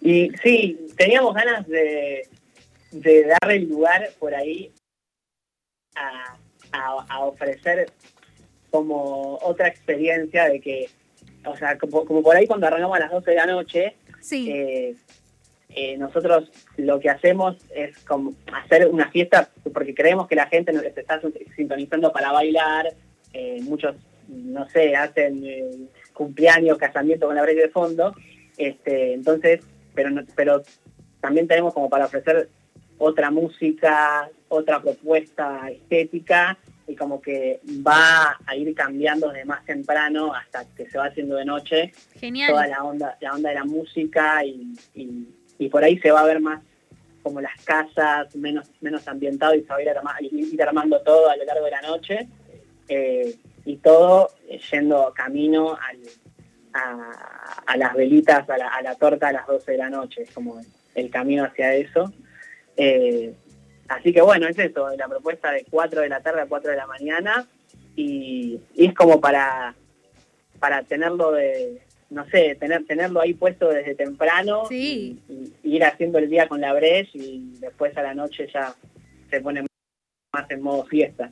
Y 0.00 0.30
sí, 0.42 0.86
teníamos 0.96 1.34
ganas 1.34 1.66
de, 1.66 2.26
de 2.92 3.24
darle 3.26 3.56
el 3.56 3.68
lugar 3.68 4.10
por 4.18 4.34
ahí 4.34 4.72
a, 5.96 6.36
a- 6.72 7.06
a 7.08 7.24
ofrecer 7.24 7.90
como 8.70 9.38
otra 9.42 9.68
experiencia 9.68 10.48
de 10.48 10.60
que, 10.60 10.88
o 11.44 11.56
sea, 11.56 11.76
como, 11.76 12.04
como 12.04 12.22
por 12.22 12.36
ahí 12.36 12.46
cuando 12.46 12.66
arrancamos 12.68 12.96
a 12.96 13.00
las 13.00 13.10
12 13.10 13.30
de 13.30 13.36
la 13.36 13.46
noche, 13.46 13.96
Sí. 14.20 14.50
eh, 14.50 14.94
eh, 15.70 15.96
nosotros 15.98 16.50
lo 16.76 17.00
que 17.00 17.10
hacemos 17.10 17.56
es 17.74 17.98
como 18.04 18.34
hacer 18.52 18.86
una 18.88 19.10
fiesta 19.10 19.50
porque 19.74 19.94
creemos 19.94 20.28
que 20.28 20.36
la 20.36 20.46
gente 20.46 20.72
nos 20.72 20.84
está 20.84 21.20
sintonizando 21.56 22.12
para 22.12 22.30
bailar, 22.32 22.94
eh, 23.32 23.58
muchos, 23.62 23.96
no 24.32 24.68
sé, 24.68 24.96
hacen 24.96 25.44
eh, 25.44 25.70
cumpleaños, 26.12 26.78
casamiento 26.78 27.26
con 27.26 27.36
la 27.36 27.42
brecha 27.42 27.62
de 27.62 27.68
fondo, 27.68 28.14
este, 28.56 29.14
entonces, 29.14 29.60
pero, 29.94 30.10
pero 30.34 30.62
también 31.20 31.46
tenemos 31.48 31.74
como 31.74 31.88
para 31.88 32.06
ofrecer 32.06 32.48
otra 32.98 33.30
música, 33.30 34.30
otra 34.48 34.80
propuesta 34.80 35.68
estética 35.70 36.56
y 36.86 36.94
como 36.94 37.20
que 37.20 37.60
va 37.86 38.38
a 38.46 38.56
ir 38.56 38.74
cambiando 38.74 39.28
desde 39.28 39.44
más 39.44 39.64
temprano 39.64 40.34
hasta 40.34 40.64
que 40.76 40.88
se 40.88 40.98
va 40.98 41.06
haciendo 41.06 41.36
de 41.36 41.44
noche. 41.44 41.92
Genial. 42.14 42.50
Toda 42.50 42.66
la 42.66 42.84
onda, 42.84 43.16
la 43.20 43.34
onda 43.34 43.48
de 43.50 43.54
la 43.56 43.64
música 43.64 44.44
y, 44.44 44.74
y, 45.58 45.68
por 45.68 45.84
ahí 45.84 45.98
se 45.98 46.10
va 46.10 46.20
a 46.20 46.26
ver 46.26 46.40
más 46.40 46.62
como 47.22 47.40
las 47.40 47.64
casas, 47.64 48.34
menos, 48.34 48.68
menos 48.80 49.06
ambientado 49.06 49.54
y 49.54 49.62
se 49.62 49.68
va 49.68 49.76
a 49.76 49.82
ir, 50.22 50.62
armando 50.62 51.00
todo 51.02 51.30
a 51.30 51.36
lo 51.36 51.44
largo 51.44 51.64
de 51.64 51.70
la 51.70 51.82
noche. 51.82 52.28
Eh, 52.88 53.36
y 53.64 53.76
todo 53.76 54.30
yendo 54.70 55.12
camino 55.14 55.76
a, 56.74 57.76
las 57.76 57.94
velitas, 57.94 58.48
a 58.48 58.82
la, 58.82 58.94
torta 58.96 59.28
a 59.28 59.32
las 59.32 59.46
12 59.46 59.72
de 59.72 59.78
la 59.78 59.90
noche, 59.90 60.22
es 60.22 60.30
como 60.30 60.60
el, 60.94 61.10
camino 61.10 61.44
hacia 61.44 61.74
eso. 61.74 62.12
Eh, 62.76 63.34
Así 63.92 64.12
que 64.12 64.22
bueno, 64.22 64.48
es 64.48 64.58
eso, 64.58 64.88
la 64.96 65.06
propuesta 65.06 65.50
de 65.50 65.66
4 65.68 66.00
de 66.00 66.08
la 66.08 66.20
tarde 66.20 66.40
a 66.40 66.46
4 66.46 66.70
de 66.70 66.76
la 66.76 66.86
mañana 66.86 67.46
y, 67.94 68.58
es 68.74 68.94
como 68.94 69.20
para, 69.20 69.74
para 70.58 70.82
tenerlo 70.84 71.32
de, 71.32 71.82
no 72.08 72.26
sé, 72.30 72.56
tener, 72.58 72.86
tenerlo 72.86 73.20
ahí 73.20 73.34
puesto 73.34 73.68
desde 73.68 73.94
temprano 73.94 74.62
y, 74.70 75.18
ir 75.62 75.84
haciendo 75.84 76.18
el 76.18 76.30
día 76.30 76.48
con 76.48 76.60
la 76.62 76.72
brecha 76.72 77.10
y 77.14 77.52
después 77.58 77.96
a 77.98 78.02
la 78.02 78.14
noche 78.14 78.48
ya 78.52 78.74
se 79.30 79.40
pone 79.40 79.66
más 80.32 80.50
en 80.50 80.62
modo 80.62 80.84
fiesta. 80.84 81.30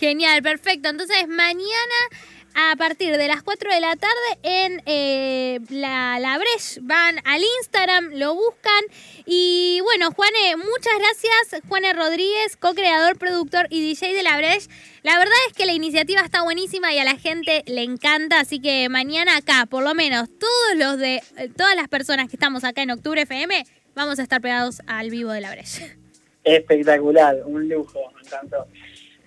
Genial, 0.00 0.42
perfecto. 0.42 0.88
Entonces 0.88 1.28
mañana 1.28 1.94
a 2.54 2.74
partir 2.76 3.18
de 3.18 3.28
las 3.28 3.42
4 3.42 3.70
de 3.70 3.80
la 3.80 3.96
tarde 3.96 4.38
en 4.42 4.82
eh, 4.86 5.60
la, 5.68 6.18
la 6.18 6.38
Breche. 6.38 6.80
Van 6.80 7.16
al 7.24 7.42
Instagram, 7.60 8.12
lo 8.14 8.34
buscan. 8.34 8.82
Y 9.26 9.80
bueno, 9.82 10.10
Juane, 10.12 10.56
muchas 10.56 10.94
gracias. 10.98 11.62
Juane 11.68 11.92
Rodríguez, 11.92 12.56
co-creador, 12.56 13.18
productor 13.18 13.66
y 13.68 13.86
DJ 13.86 14.14
de 14.14 14.22
la 14.22 14.38
Breche. 14.38 14.70
La 15.02 15.18
verdad 15.18 15.34
es 15.48 15.52
que 15.52 15.66
la 15.66 15.74
iniciativa 15.74 16.22
está 16.22 16.42
buenísima 16.44 16.94
y 16.94 16.98
a 16.98 17.04
la 17.04 17.16
gente 17.16 17.62
le 17.66 17.82
encanta. 17.82 18.40
Así 18.40 18.58
que 18.58 18.88
mañana 18.88 19.36
acá, 19.36 19.66
por 19.66 19.84
lo 19.84 19.94
menos, 19.94 20.30
todos 20.38 20.78
los 20.78 20.98
de 20.98 21.16
eh, 21.36 21.50
todas 21.54 21.76
las 21.76 21.88
personas 21.88 22.30
que 22.30 22.36
estamos 22.36 22.64
acá 22.64 22.80
en 22.80 22.90
Octubre 22.90 23.20
FM, 23.20 23.66
vamos 23.94 24.18
a 24.18 24.22
estar 24.22 24.40
pegados 24.40 24.80
al 24.86 25.10
vivo 25.10 25.30
de 25.30 25.42
la 25.42 25.50
Breche. 25.50 25.94
Espectacular, 26.42 27.36
un 27.44 27.68
lujo, 27.68 28.00
me 28.14 28.22
encantó. 28.22 28.66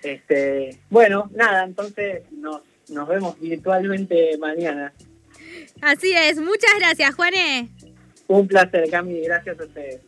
Este, 0.03 0.79
bueno, 0.89 1.29
nada, 1.33 1.63
entonces 1.63 2.23
nos 2.31 2.61
nos 2.89 3.07
vemos 3.07 3.39
virtualmente 3.39 4.37
mañana. 4.37 4.93
Así 5.81 6.13
es, 6.13 6.37
muchas 6.37 6.71
gracias, 6.79 7.15
Juane. 7.15 7.69
Un 8.27 8.47
placer, 8.47 8.89
Cami, 8.89 9.21
gracias 9.21 9.59
a 9.59 9.63
ustedes. 9.63 10.01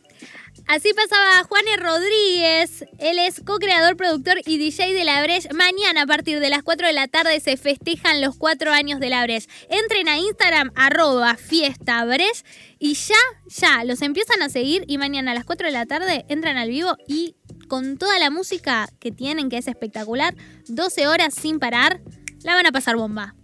Así 0.68 0.92
pasaba 0.94 1.44
Juane 1.44 1.76
Rodríguez, 1.76 2.84
él 2.98 3.20
es 3.20 3.40
co-creador, 3.40 3.96
productor 3.96 4.38
y 4.44 4.58
DJ 4.58 4.94
de 4.94 5.04
La 5.04 5.22
Breche. 5.22 5.48
Mañana 5.54 6.02
a 6.02 6.06
partir 6.06 6.40
de 6.40 6.50
las 6.50 6.64
4 6.64 6.88
de 6.88 6.92
la 6.92 7.06
tarde 7.06 7.38
se 7.38 7.56
festejan 7.56 8.20
los 8.20 8.36
4 8.36 8.72
años 8.72 8.98
de 8.98 9.10
La 9.10 9.22
Breche. 9.22 9.48
Entren 9.68 10.08
a 10.08 10.18
Instagram, 10.18 10.72
arroba 10.74 11.36
fiesta 11.36 12.04
Breche 12.04 12.42
y 12.80 12.94
ya, 12.94 13.14
ya, 13.46 13.84
los 13.84 14.02
empiezan 14.02 14.42
a 14.42 14.48
seguir 14.48 14.82
y 14.88 14.98
mañana 14.98 15.30
a 15.30 15.34
las 15.34 15.44
4 15.44 15.68
de 15.68 15.72
la 15.72 15.86
tarde 15.86 16.24
entran 16.28 16.56
al 16.56 16.70
vivo 16.70 16.96
y 17.06 17.36
con 17.68 17.98
toda 17.98 18.18
la 18.18 18.30
música 18.30 18.88
que 19.00 19.10
tienen, 19.10 19.48
que 19.48 19.58
es 19.58 19.68
espectacular, 19.68 20.34
12 20.68 21.06
horas 21.08 21.34
sin 21.34 21.58
parar, 21.58 22.00
la 22.42 22.54
van 22.54 22.66
a 22.66 22.72
pasar 22.72 22.96
bomba. 22.96 23.34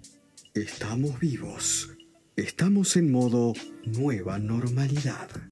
Estamos 0.54 1.18
vivos. 1.18 1.90
Estamos 2.36 2.96
en 2.96 3.10
modo 3.10 3.52
nueva 3.84 4.38
normalidad. 4.38 5.28